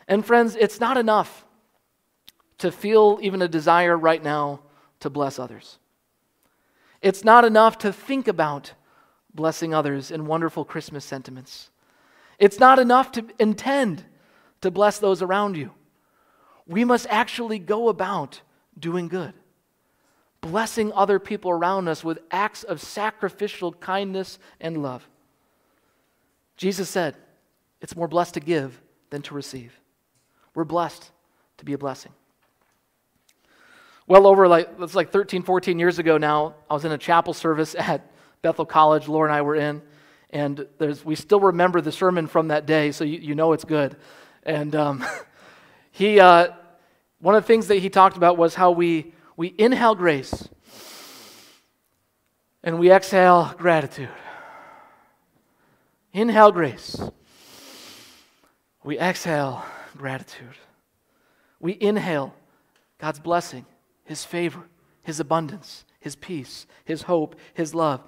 And 0.07 0.23
friends, 0.23 0.55
it's 0.55 0.79
not 0.79 0.97
enough 0.97 1.45
to 2.59 2.71
feel 2.71 3.17
even 3.23 3.41
a 3.41 3.47
desire 3.47 3.97
right 3.97 4.23
now 4.23 4.59
to 4.99 5.09
bless 5.09 5.39
others. 5.39 5.79
It's 7.01 7.23
not 7.23 7.43
enough 7.43 7.79
to 7.79 7.91
think 7.91 8.27
about 8.27 8.73
blessing 9.33 9.73
others 9.73 10.11
in 10.11 10.27
wonderful 10.27 10.63
Christmas 10.63 11.05
sentiments. 11.05 11.71
It's 12.37 12.59
not 12.59 12.77
enough 12.77 13.11
to 13.13 13.25
intend 13.39 14.05
to 14.61 14.69
bless 14.69 14.99
those 14.99 15.23
around 15.23 15.57
you. 15.57 15.71
We 16.67 16.85
must 16.85 17.07
actually 17.09 17.59
go 17.59 17.89
about 17.89 18.41
doing 18.79 19.07
good, 19.07 19.33
blessing 20.41 20.91
other 20.93 21.19
people 21.19 21.51
around 21.51 21.87
us 21.87 22.03
with 22.03 22.19
acts 22.31 22.63
of 22.63 22.81
sacrificial 22.81 23.73
kindness 23.73 24.39
and 24.59 24.81
love. 24.81 25.07
Jesus 26.57 26.89
said, 26.89 27.15
It's 27.81 27.95
more 27.95 28.07
blessed 28.07 28.35
to 28.35 28.39
give 28.39 28.81
than 29.09 29.21
to 29.23 29.33
receive. 29.33 29.79
We're 30.55 30.63
blessed 30.63 31.11
to 31.57 31.65
be 31.65 31.73
a 31.73 31.77
blessing. 31.77 32.11
Well, 34.05 34.27
over 34.27 34.47
like, 34.47 34.69
it's 34.79 34.95
like 34.95 35.11
13, 35.11 35.43
14 35.43 35.79
years 35.79 35.97
ago 35.97 36.17
now, 36.17 36.55
I 36.69 36.73
was 36.73 36.85
in 36.85 36.91
a 36.91 36.97
chapel 36.97 37.33
service 37.33 37.75
at 37.79 38.09
Bethel 38.41 38.65
College, 38.65 39.07
Laura 39.07 39.29
and 39.29 39.35
I 39.35 39.41
were 39.41 39.55
in, 39.55 39.81
and 40.29 40.67
we 41.05 41.15
still 41.15 41.39
remember 41.39 41.79
the 41.79 41.91
sermon 41.91 42.27
from 42.27 42.49
that 42.49 42.65
day, 42.65 42.91
so 42.91 43.03
you, 43.03 43.19
you 43.19 43.35
know 43.35 43.53
it's 43.53 43.63
good. 43.63 43.95
And 44.43 44.75
um, 44.75 45.05
he, 45.93 46.19
uh, 46.19 46.47
one 47.19 47.35
of 47.35 47.43
the 47.43 47.47
things 47.47 47.67
that 47.67 47.75
he 47.75 47.89
talked 47.89 48.17
about 48.17 48.35
was 48.35 48.55
how 48.55 48.71
we, 48.71 49.13
we 49.37 49.53
inhale 49.59 49.93
grace 49.93 50.49
and 52.63 52.79
we 52.79 52.91
exhale 52.91 53.53
gratitude. 53.59 54.09
Inhale 56.13 56.51
grace. 56.51 56.99
We 58.83 58.97
exhale 58.97 59.63
gratitude. 59.95 60.55
We 61.59 61.77
inhale 61.79 62.33
God's 62.97 63.19
blessing, 63.19 63.67
His 64.03 64.25
favor, 64.25 64.63
His 65.03 65.19
abundance, 65.19 65.85
His 65.99 66.15
peace, 66.15 66.65
His 66.85 67.03
hope, 67.03 67.35
His 67.53 67.75
love. 67.75 68.01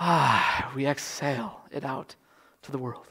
Ah, 0.00 0.72
we 0.74 0.86
exhale 0.86 1.60
it 1.70 1.84
out 1.84 2.16
to 2.62 2.72
the 2.72 2.78
world. 2.78 3.08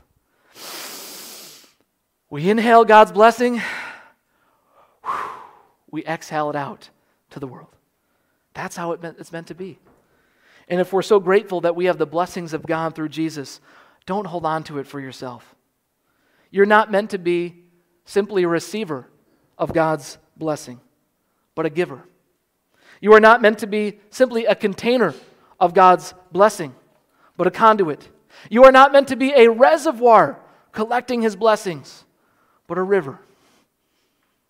We 2.34 2.50
inhale 2.50 2.84
God's 2.84 3.12
blessing, 3.12 3.62
we 5.92 6.04
exhale 6.04 6.50
it 6.50 6.56
out 6.56 6.90
to 7.30 7.40
the 7.40 7.46
world. 7.46 7.68
That's 8.56 8.76
how 8.76 8.94
it's 8.94 9.32
meant 9.32 9.46
to 9.50 9.54
be. 9.54 9.78
And 10.68 10.82
if 10.82 10.92
we're 10.92 11.04
so 11.04 11.20
grateful 11.20 11.62
that 11.62 11.76
we 11.76 11.86
have 11.86 12.00
the 12.00 12.08
blessings 12.08 12.54
of 12.54 12.66
God 12.66 12.96
through 12.96 13.10
Jesus, 13.10 13.62
don't 14.08 14.26
hold 14.26 14.48
on 14.48 14.64
to 14.64 14.80
it 14.80 14.88
for 14.88 15.00
yourself. 15.00 15.54
You're 16.50 16.66
not 16.66 16.90
meant 16.90 17.12
to 17.12 17.20
be 17.20 17.66
simply 18.04 18.42
a 18.42 18.48
receiver 18.48 19.08
of 19.56 19.72
God's 19.72 20.18
blessing, 20.36 20.82
but 21.54 21.68
a 21.68 21.70
giver. 21.70 22.02
You 23.00 23.14
are 23.14 23.20
not 23.20 23.44
meant 23.44 23.60
to 23.60 23.68
be 23.68 24.00
simply 24.10 24.46
a 24.46 24.56
container 24.56 25.14
of 25.60 25.76
God's 25.76 26.16
blessing, 26.32 26.74
but 27.38 27.46
a 27.46 27.52
conduit. 27.52 28.10
You 28.50 28.64
are 28.64 28.72
not 28.72 28.92
meant 28.92 29.10
to 29.10 29.16
be 29.16 29.34
a 29.36 29.50
reservoir 29.52 30.40
collecting 30.72 31.22
His 31.22 31.36
blessings, 31.36 32.03
but 32.74 32.80
a 32.80 32.84
river 32.84 33.20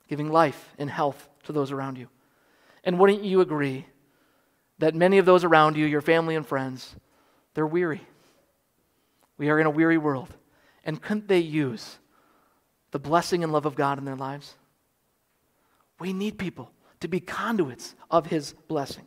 giving 0.07 0.31
life 0.31 0.73
and 0.77 0.89
health 0.89 1.27
to 1.43 1.51
those 1.51 1.73
around 1.73 1.97
you. 1.97 2.07
And 2.85 2.97
wouldn't 2.97 3.25
you 3.25 3.41
agree 3.41 3.85
that 4.79 4.95
many 4.95 5.17
of 5.17 5.25
those 5.25 5.43
around 5.43 5.75
you, 5.75 5.85
your 5.85 5.99
family 5.99 6.37
and 6.37 6.47
friends, 6.47 6.95
they're 7.53 7.67
weary? 7.67 7.99
We 9.37 9.49
are 9.49 9.59
in 9.59 9.65
a 9.65 9.69
weary 9.69 9.97
world. 9.97 10.29
And 10.85 11.01
couldn't 11.01 11.27
they 11.27 11.39
use 11.39 11.97
the 12.91 12.99
blessing 12.99 13.43
and 13.43 13.51
love 13.51 13.65
of 13.65 13.75
God 13.75 13.97
in 13.97 14.05
their 14.05 14.15
lives? 14.15 14.55
We 15.99 16.13
need 16.13 16.37
people 16.37 16.71
to 17.01 17.09
be 17.09 17.19
conduits 17.19 17.93
of 18.09 18.27
His 18.27 18.53
blessing. 18.69 19.05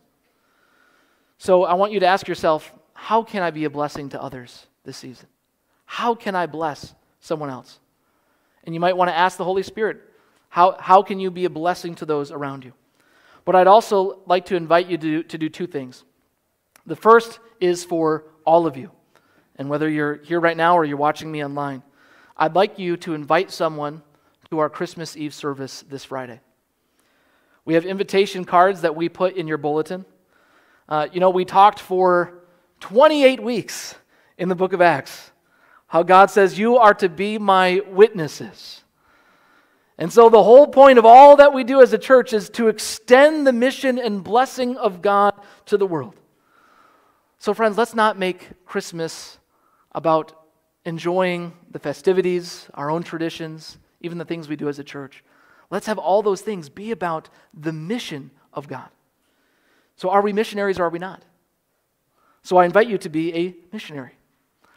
So 1.38 1.64
I 1.64 1.72
want 1.72 1.92
you 1.92 2.00
to 2.00 2.07
ask 2.07 2.29
yourself 2.29 2.70
how 2.92 3.22
can 3.22 3.42
I 3.42 3.50
be 3.50 3.64
a 3.64 3.70
blessing 3.70 4.11
to 4.11 4.22
others 4.22 4.66
this 4.85 4.98
season? 4.98 5.29
How 5.87 6.14
can 6.14 6.35
I 6.35 6.44
bless 6.44 6.94
someone 7.18 7.48
else? 7.48 7.81
And 8.66 8.74
you 8.74 8.81
might 8.81 8.96
want 8.96 9.09
to 9.09 9.16
ask 9.16 9.38
the 9.38 9.44
Holy 9.44 9.62
Spirit, 9.62 10.00
how, 10.48 10.76
how 10.79 11.02
can 11.02 11.18
you 11.20 11.31
be 11.31 11.44
a 11.44 11.50
blessing 11.50 11.94
to 11.96 12.05
those 12.05 12.31
around 12.31 12.64
you? 12.64 12.72
But 13.46 13.55
I'd 13.55 13.68
also 13.68 14.20
like 14.26 14.46
to 14.46 14.57
invite 14.57 14.88
you 14.88 14.98
to 14.98 15.22
to 15.22 15.38
do 15.38 15.48
two 15.48 15.68
things. 15.68 16.05
The 16.85 16.96
first 16.96 17.38
is 17.61 17.85
for 17.85 18.24
all 18.44 18.66
of 18.66 18.76
you. 18.76 18.90
And 19.55 19.70
whether 19.70 19.88
you're 19.88 20.16
here 20.16 20.40
right 20.40 20.57
now 20.57 20.76
or 20.76 20.85
you're 20.85 20.96
watching 20.96 21.31
me 21.31 21.44
online, 21.44 21.83
I'd 22.37 22.55
like 22.55 22.79
you 22.79 22.96
to 22.98 23.14
invite 23.14 23.50
someone 23.50 24.02
to 24.50 24.59
our 24.59 24.68
Christmas 24.68 25.16
Eve 25.16 25.33
service 25.33 25.85
this 25.88 26.05
Friday. 26.05 26.40
We 27.64 27.74
have 27.74 27.87
invitation 27.87 28.44
cards 28.44 28.83
that 28.83 28.94
we 28.94 29.09
put 29.09 29.37
in 29.37 29.48
your 29.48 29.59
bulletin. 29.59 30.05
Uh, 30.88 31.09
you 31.12 31.20
know, 31.20 31.31
we 31.31 31.44
talked 31.44 31.81
for 31.81 32.42
28 32.81 33.42
weeks 33.42 33.94
in 34.38 34.48
the 34.48 34.55
book 34.55 34.72
of 34.72 34.81
Acts 34.81 35.31
how 35.97 36.03
God 36.03 36.31
says, 36.31 36.59
You 36.59 36.77
are 36.77 36.93
to 36.93 37.09
be 37.09 37.39
my 37.39 37.81
witnesses. 37.89 38.83
And 39.97 40.13
so, 40.13 40.29
the 40.29 40.43
whole 40.43 40.67
point 40.67 40.99
of 40.99 41.07
all 41.07 41.37
that 41.37 41.55
we 41.55 41.65
do 41.65 41.81
as 41.81 41.95
a 41.95 41.99
church 41.99 42.35
is 42.35 42.51
to 42.51 42.69
extend 42.69 43.47
the 43.47 43.53
mission 43.55 43.99
and 43.99 44.23
blessing 44.23 44.77
of 44.77 45.01
God 45.01 45.33
to 45.65 45.79
the 45.79 45.87
world. 45.87 46.15
So, 47.39 47.55
friends, 47.55 47.79
let's 47.79 47.95
not 47.95 48.19
make 48.19 48.67
Christmas 48.67 49.39
about 49.93 50.35
enjoying 50.85 51.55
the 51.71 51.79
festivities, 51.79 52.67
our 52.75 52.91
own 52.91 53.03
traditions, 53.03 53.79
even 54.03 54.19
the 54.19 54.27
things 54.27 54.51
we 54.51 54.57
do 54.57 54.69
as 54.69 54.79
a 54.79 54.85
church. 54.85 55.25
Let's 55.71 55.87
have 55.87 55.97
all 55.97 56.23
those 56.23 56.43
things 56.43 56.69
be 56.69 56.91
about 56.91 57.31
the 57.55 57.73
mission 57.73 58.33
of 58.53 58.69
God. 58.69 58.91
So, 59.97 60.11
are 60.11 60.21
we 60.21 60.35
missionaries 60.35 60.79
or 60.79 60.85
are 60.85 60.91
we 60.91 60.99
not? 60.99 61.23
So, 62.43 62.59
I 62.59 62.67
invite 62.67 62.87
you 62.87 62.99
to 62.99 63.09
be 63.09 63.35
a 63.35 63.55
missionary. 63.73 64.13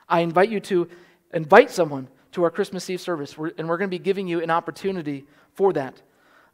I 0.09 0.21
invite 0.21 0.49
you 0.49 0.59
to 0.61 0.89
invite 1.33 1.71
someone 1.71 2.07
to 2.31 2.43
our 2.43 2.51
Christmas 2.51 2.89
Eve 2.89 3.01
service, 3.01 3.35
and 3.37 3.67
we're 3.67 3.77
going 3.77 3.89
to 3.89 3.97
be 3.97 3.99
giving 3.99 4.27
you 4.27 4.41
an 4.41 4.51
opportunity 4.51 5.25
for 5.53 5.73
that. 5.73 6.01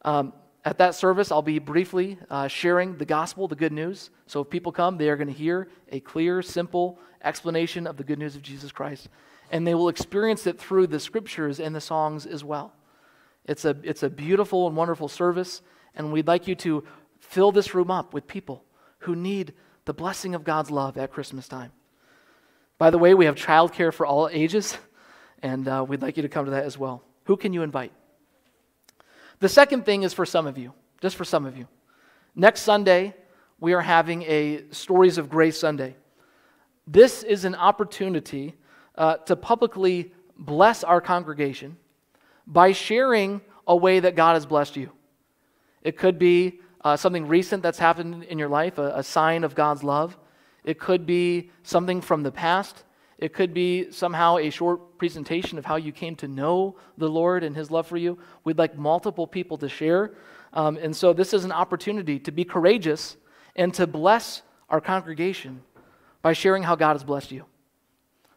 Um, 0.03 0.33
at 0.63 0.79
that 0.79 0.95
service, 0.95 1.31
I'll 1.31 1.41
be 1.41 1.59
briefly 1.59 2.17
uh, 2.29 2.47
sharing 2.47 2.97
the 2.97 3.05
gospel, 3.05 3.47
the 3.47 3.55
good 3.55 3.71
news. 3.71 4.09
So 4.25 4.41
if 4.41 4.49
people 4.49 4.71
come, 4.71 4.97
they 4.97 5.09
are 5.09 5.15
going 5.15 5.27
to 5.27 5.33
hear 5.33 5.67
a 5.91 5.99
clear, 5.99 6.41
simple 6.41 6.97
explanation 7.23 7.85
of 7.85 7.97
the 7.97 8.03
good 8.03 8.17
news 8.17 8.35
of 8.35 8.41
Jesus 8.41 8.71
Christ. 8.71 9.09
And 9.51 9.67
they 9.67 9.75
will 9.75 9.89
experience 9.89 10.47
it 10.47 10.59
through 10.59 10.87
the 10.87 10.99
scriptures 10.99 11.59
and 11.59 11.75
the 11.75 11.81
songs 11.81 12.25
as 12.25 12.43
well. 12.43 12.73
It's 13.45 13.63
a, 13.63 13.75
it's 13.83 14.01
a 14.01 14.09
beautiful 14.09 14.65
and 14.65 14.75
wonderful 14.75 15.07
service, 15.07 15.61
and 15.93 16.11
we'd 16.11 16.27
like 16.27 16.47
you 16.47 16.55
to 16.55 16.83
fill 17.19 17.51
this 17.51 17.75
room 17.75 17.91
up 17.91 18.11
with 18.11 18.25
people 18.25 18.63
who 18.99 19.15
need 19.15 19.53
the 19.85 19.93
blessing 19.93 20.33
of 20.33 20.43
God's 20.43 20.71
love 20.71 20.97
at 20.97 21.11
Christmas 21.11 21.47
time. 21.47 21.71
By 22.77 22.89
the 22.89 22.97
way, 22.97 23.13
we 23.13 23.25
have 23.25 23.35
childcare 23.35 23.93
for 23.93 24.05
all 24.05 24.27
ages, 24.29 24.77
and 25.41 25.67
uh, 25.67 25.85
we'd 25.87 26.01
like 26.01 26.17
you 26.17 26.23
to 26.23 26.29
come 26.29 26.45
to 26.45 26.51
that 26.51 26.65
as 26.65 26.77
well. 26.77 27.03
Who 27.25 27.37
can 27.37 27.53
you 27.53 27.63
invite? 27.63 27.93
The 29.39 29.49
second 29.49 29.85
thing 29.85 30.03
is 30.03 30.13
for 30.13 30.25
some 30.25 30.45
of 30.45 30.57
you, 30.57 30.73
just 31.01 31.15
for 31.15 31.23
some 31.23 31.45
of 31.45 31.57
you. 31.57 31.67
Next 32.35 32.61
Sunday, 32.61 33.15
we 33.59 33.73
are 33.73 33.81
having 33.81 34.23
a 34.23 34.63
Stories 34.71 35.17
of 35.17 35.29
Grace 35.29 35.57
Sunday. 35.57 35.95
This 36.85 37.23
is 37.23 37.45
an 37.45 37.55
opportunity 37.55 38.55
uh, 38.95 39.17
to 39.17 39.35
publicly 39.35 40.13
bless 40.37 40.83
our 40.83 40.99
congregation 40.99 41.77
by 42.45 42.73
sharing 42.73 43.41
a 43.65 43.75
way 43.75 44.01
that 44.01 44.15
God 44.15 44.33
has 44.33 44.45
blessed 44.45 44.75
you. 44.75 44.91
It 45.81 45.97
could 45.97 46.19
be 46.19 46.59
uh, 46.83 46.97
something 46.97 47.27
recent 47.27 47.63
that's 47.63 47.79
happened 47.79 48.25
in 48.25 48.37
your 48.37 48.49
life, 48.49 48.77
a, 48.77 48.97
a 48.97 49.03
sign 49.03 49.43
of 49.43 49.55
God's 49.55 49.83
love. 49.83 50.17
It 50.65 50.79
could 50.79 51.05
be 51.05 51.51
something 51.63 52.01
from 52.01 52.23
the 52.23 52.31
past. 52.31 52.83
It 53.17 53.33
could 53.33 53.53
be 53.53 53.91
somehow 53.91 54.37
a 54.37 54.49
short 54.49 54.97
presentation 54.97 55.57
of 55.57 55.63
how 55.63 55.77
you 55.77 55.93
came 55.93 56.15
to 56.17 56.27
know 56.27 56.75
the 56.97 57.07
Lord 57.07 57.43
and 57.43 57.55
His 57.55 57.71
love 57.71 57.87
for 57.87 57.97
you. 57.97 58.17
We'd 58.43 58.57
like 58.57 58.77
multiple 58.77 59.27
people 59.27 59.57
to 59.59 59.69
share. 59.69 60.15
Um, 60.51 60.77
and 60.81 60.93
so 60.93 61.13
this 61.13 61.33
is 61.33 61.45
an 61.45 61.51
opportunity 61.51 62.19
to 62.19 62.31
be 62.31 62.43
courageous 62.43 63.15
and 63.55 63.73
to 63.75 63.87
bless 63.87 64.41
our 64.69 64.81
congregation 64.81 65.61
by 66.21 66.33
sharing 66.33 66.63
how 66.63 66.75
God 66.75 66.93
has 66.93 67.03
blessed 67.03 67.31
you. 67.31 67.45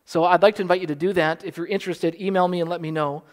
So 0.04 0.24
I'd 0.24 0.42
like 0.42 0.56
to 0.56 0.62
invite 0.62 0.82
you 0.82 0.86
to 0.88 0.94
do 0.94 1.12
that. 1.14 1.44
If 1.44 1.56
you're 1.56 1.66
interested, 1.66 2.20
email 2.20 2.46
me 2.46 2.60
and 2.60 2.68
let 2.68 2.80
me 2.80 2.90
know. 2.90 3.24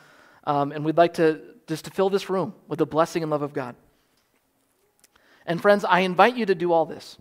Um, 0.45 0.71
and 0.71 0.85
we'd 0.85 0.97
like 0.97 1.15
to 1.15 1.41
just 1.67 1.85
to 1.85 1.91
fill 1.91 2.09
this 2.09 2.29
room 2.29 2.53
with 2.67 2.79
the 2.79 2.85
blessing 2.85 3.23
and 3.23 3.29
love 3.31 3.41
of 3.41 3.53
God. 3.53 3.75
And 5.45 5.61
friends, 5.61 5.83
I 5.83 5.99
invite 5.99 6.37
you 6.37 6.45
to 6.45 6.55
do 6.55 6.71
all 6.71 6.85
this 6.85 7.17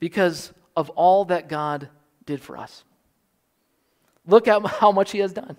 because 0.00 0.52
of 0.78 0.90
all 0.90 1.24
that 1.24 1.48
God 1.48 1.88
did 2.24 2.40
for 2.40 2.56
us. 2.56 2.84
Look 4.28 4.46
at 4.46 4.64
how 4.80 4.92
much 4.92 5.10
he 5.10 5.18
has 5.18 5.32
done, 5.32 5.56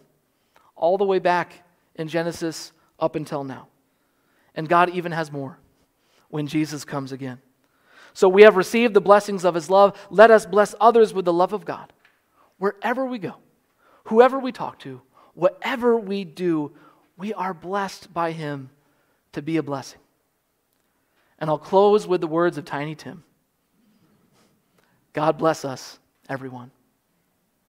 all 0.78 0.98
the 0.98 1.04
way 1.04 1.20
back 1.20 1.62
in 1.96 2.08
Genesis 2.08 2.72
up 2.98 3.18
until 3.18 3.44
now. 3.44 3.68
And 4.56 4.70
God 4.70 4.92
even 4.92 5.12
has 5.12 5.30
more 5.30 5.60
when 6.30 6.48
Jesus 6.48 6.86
comes 6.86 7.12
again. 7.12 7.40
So 8.14 8.30
we 8.30 8.44
have 8.44 8.56
received 8.56 8.94
the 8.94 9.02
blessings 9.02 9.44
of 9.44 9.56
his 9.56 9.70
love. 9.70 10.00
Let 10.10 10.32
us 10.32 10.46
bless 10.46 10.74
others 10.80 11.14
with 11.14 11.26
the 11.26 11.34
love 11.34 11.52
of 11.52 11.66
God. 11.66 11.92
Wherever 12.58 13.06
we 13.06 13.20
go, 13.20 13.36
whoever 14.06 14.40
we 14.40 14.54
talk 14.54 14.80
to, 14.80 15.02
whatever 15.34 15.98
we 15.98 16.24
do, 16.24 16.72
we 17.18 17.34
are 17.34 17.54
blessed 17.54 18.14
by 18.14 18.32
him 18.32 18.70
to 19.34 19.42
be 19.42 19.58
a 19.58 19.64
blessing. 19.64 20.00
And 21.40 21.50
I'll 21.50 21.58
close 21.58 22.08
with 22.08 22.22
the 22.22 22.28
words 22.28 22.58
of 22.58 22.64
Tiny 22.64 22.96
Tim 22.96 23.26
God 25.14 25.38
bless 25.38 25.66
us, 25.66 26.00
everyone. 26.30 26.72